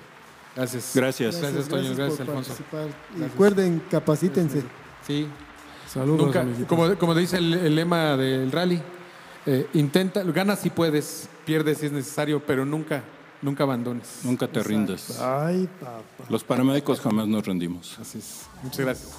[0.56, 0.92] Gracias.
[0.94, 1.40] Gracias.
[1.40, 1.94] Gracias, Toño.
[1.94, 2.54] Gracias, Alfonso.
[3.18, 4.62] recuerden, capacítense.
[5.06, 5.26] Sí.
[5.86, 8.80] Saludos, Nunca, como, como dice el, el lema del rally,
[9.46, 13.02] eh, intenta, ganas si puedes, pierdes si es necesario, pero nunca,
[13.42, 14.20] nunca abandones.
[14.24, 15.20] Nunca te rindas.
[15.20, 16.02] Ay, papá.
[16.28, 17.98] Los paramédicos jamás nos rendimos.
[18.00, 18.46] Así es.
[18.62, 19.16] Muchas gracias.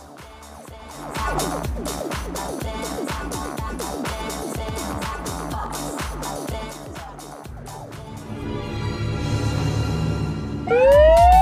[10.67, 11.34] En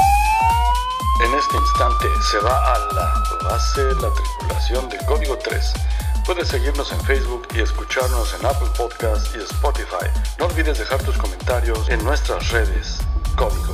[1.58, 5.74] instante se va a la base la tripulación de Código 3.
[6.26, 10.08] Puedes seguirnos en Facebook y escucharnos en Apple Podcasts y Spotify.
[10.40, 13.00] No olvides dejar tus comentarios en nuestras redes.
[13.36, 13.74] Código